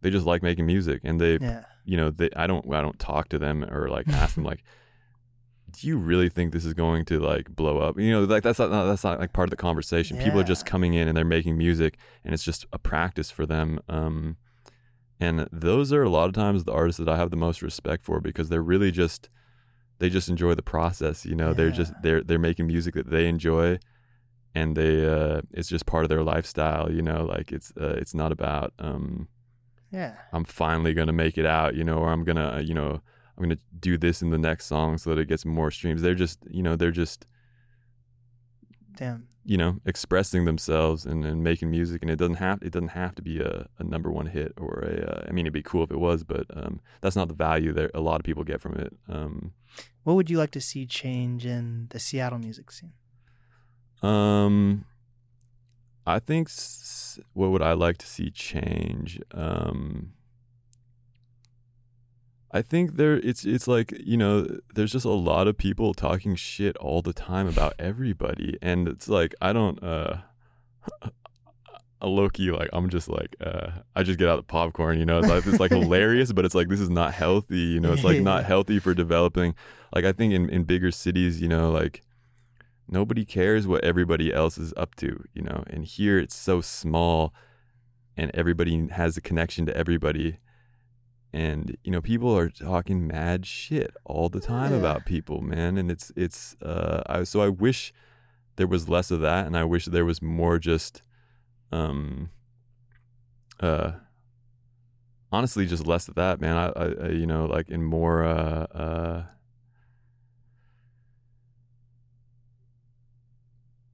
[0.00, 1.64] they just like making music and they Yeah.
[1.84, 4.62] you know they I don't I don't talk to them or like ask them like
[5.70, 7.98] do you really think this is going to like blow up?
[8.00, 10.16] You know like that's not that's not like part of the conversation.
[10.18, 13.44] People are just coming in and they're making music and it's just a practice for
[13.46, 14.36] them um
[15.20, 18.04] and those are a lot of times the artists that I have the most respect
[18.04, 19.28] for because they're really just
[19.98, 23.26] they just enjoy the process you know they're just they're they're making music that they
[23.28, 23.78] enjoy
[24.54, 28.14] and they uh it's just part of their lifestyle you know like it's uh, it's
[28.14, 29.28] not about um
[29.90, 30.14] Yeah.
[30.32, 33.00] I'm finally gonna make it out, you know, or I'm gonna, you know,
[33.36, 36.02] I'm gonna do this in the next song so that it gets more streams.
[36.02, 37.26] They're just, you know, they're just,
[38.96, 39.28] Damn.
[39.44, 43.14] you know, expressing themselves and, and making music, and it doesn't have it doesn't have
[43.14, 45.10] to be a, a number one hit or a.
[45.10, 47.72] Uh, I mean, it'd be cool if it was, but um, that's not the value
[47.74, 48.92] that a lot of people get from it.
[49.08, 49.52] Um,
[50.02, 52.92] What would you like to see change in the Seattle music scene?
[54.02, 54.84] Um,
[56.08, 59.20] I think s- what would I like to see change?
[59.32, 60.12] Um,
[62.50, 66.34] I think there it's it's like you know there's just a lot of people talking
[66.34, 70.18] shit all the time about everybody, and it's like I don't uh.
[72.00, 75.04] A low key, like I'm just like uh, I just get out the popcorn, you
[75.04, 75.18] know.
[75.18, 77.92] It's like, it's like hilarious, but it's like this is not healthy, you know.
[77.92, 79.56] It's like not healthy for developing.
[79.92, 82.02] Like I think in in bigger cities, you know, like
[82.88, 85.64] nobody cares what everybody else is up to, you know.
[85.68, 87.32] And here it's so small
[88.16, 90.38] and everybody has a connection to everybody.
[91.32, 94.78] And you know, people are talking mad shit all the time Yeah.
[94.78, 95.76] about people, man.
[95.76, 97.92] And it's it's uh I so I wish
[98.56, 101.02] there was less of that and I wish there was more just
[101.70, 102.30] um
[103.60, 103.92] uh
[105.30, 106.56] honestly just less of that, man.
[106.56, 109.22] I, I, I you know, like in more uh uh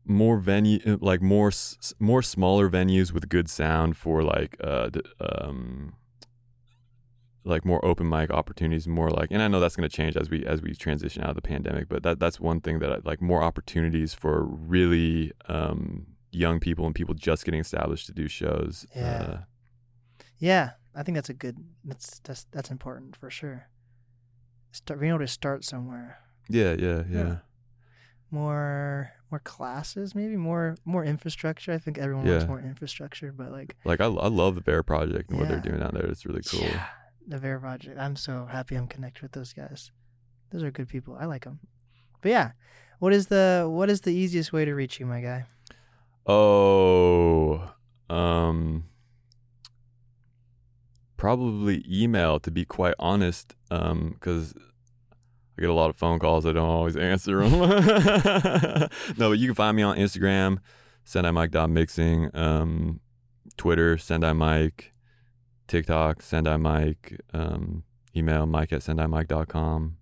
[0.07, 1.51] more venue like more
[1.99, 5.95] more smaller venues with good sound for like uh d- um
[7.45, 10.31] like more open mic opportunities more like and I know that's going to change as
[10.31, 12.99] we as we transition out of the pandemic but that that's one thing that I
[13.05, 18.29] like more opportunities for really um young people and people just getting established to do
[18.29, 19.03] shows Yeah.
[19.23, 19.39] uh,
[20.39, 21.57] Yeah, I think that's a good.
[21.85, 23.69] That's that's that's important for sure.
[24.73, 26.19] Start being able to start somewhere.
[26.49, 27.37] yeah yeah yeah Yeah.
[28.31, 31.73] More more classes, maybe more more infrastructure.
[31.73, 35.31] I think everyone wants more infrastructure, but like like I, I love the Vera Project
[35.31, 36.87] and what they're doing out there it's really cool yeah,
[37.27, 37.99] the Vera Project.
[37.99, 39.91] I'm so happy I'm connected with those guys.
[40.51, 41.17] Those are good people.
[41.19, 41.59] I like them.
[42.23, 42.53] But yeah,
[43.01, 45.47] what is the what is the easiest way to reach you, my guy?
[46.27, 47.73] Oh,
[48.09, 48.85] um,
[51.17, 54.55] probably email to be quite honest, um, because
[55.57, 56.47] I get a lot of phone calls.
[56.47, 57.61] I don't always answer them.
[59.17, 60.59] no, but you can find me on Instagram,
[61.07, 63.01] sendaimike.mixing, um,
[63.57, 64.87] Twitter, sendaimike,
[65.69, 67.85] TikTok, sendaimike, um,
[68.17, 69.97] email mike at sendaimike.com.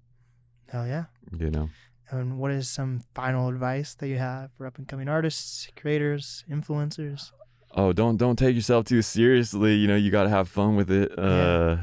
[0.71, 1.05] Hell yeah.
[1.39, 1.71] You know,
[2.11, 6.45] And what is some final advice that you have for up and coming artists, creators,
[6.51, 7.31] influencers?
[7.75, 10.91] oh don't don't take yourself too seriously you know you got to have fun with
[10.91, 11.79] it uh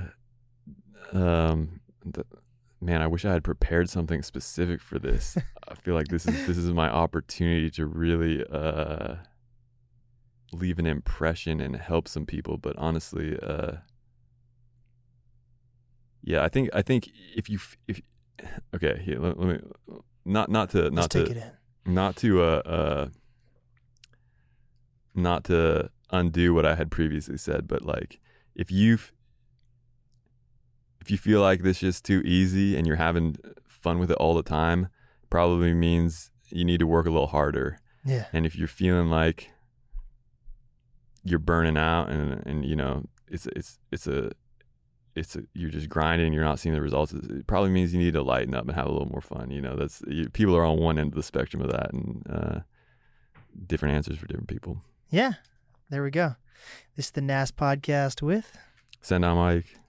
[1.14, 1.80] um
[2.14, 2.28] th-
[2.82, 5.38] man i wish i had prepared something specific for this
[5.68, 9.16] i feel like this is this is my opportunity to really uh
[10.54, 13.74] leave an impression and help some people but honestly uh
[16.24, 18.02] yeah i think i think if you if
[18.76, 19.60] okay here let, let me
[20.26, 21.38] not not to Let's not take to it
[21.86, 21.94] in.
[21.94, 23.08] not to uh, uh
[25.16, 28.20] not to undo what I had previously said, but like
[28.56, 29.12] if you f-
[31.02, 34.36] if you feel like this is too easy and you're having fun with it all
[34.36, 34.90] the time,
[35.30, 37.80] probably means you need to work a little harder.
[38.06, 38.26] Yeah.
[38.34, 39.50] And if you're feeling like
[41.24, 44.32] you're burning out and and you know it's it's it's a
[45.16, 47.14] it's a, you're just grinding, and you're not seeing the results.
[47.14, 49.52] It probably means you need to lighten up and have a little more fun.
[49.52, 52.26] You know, that's you, people are on one end of the spectrum of that, and
[52.30, 52.60] uh,
[53.68, 54.82] different answers for different people.
[55.10, 55.34] Yeah.
[55.90, 56.36] There we go.
[56.96, 58.56] This is the NAS podcast with
[59.02, 59.80] Sendai Mike.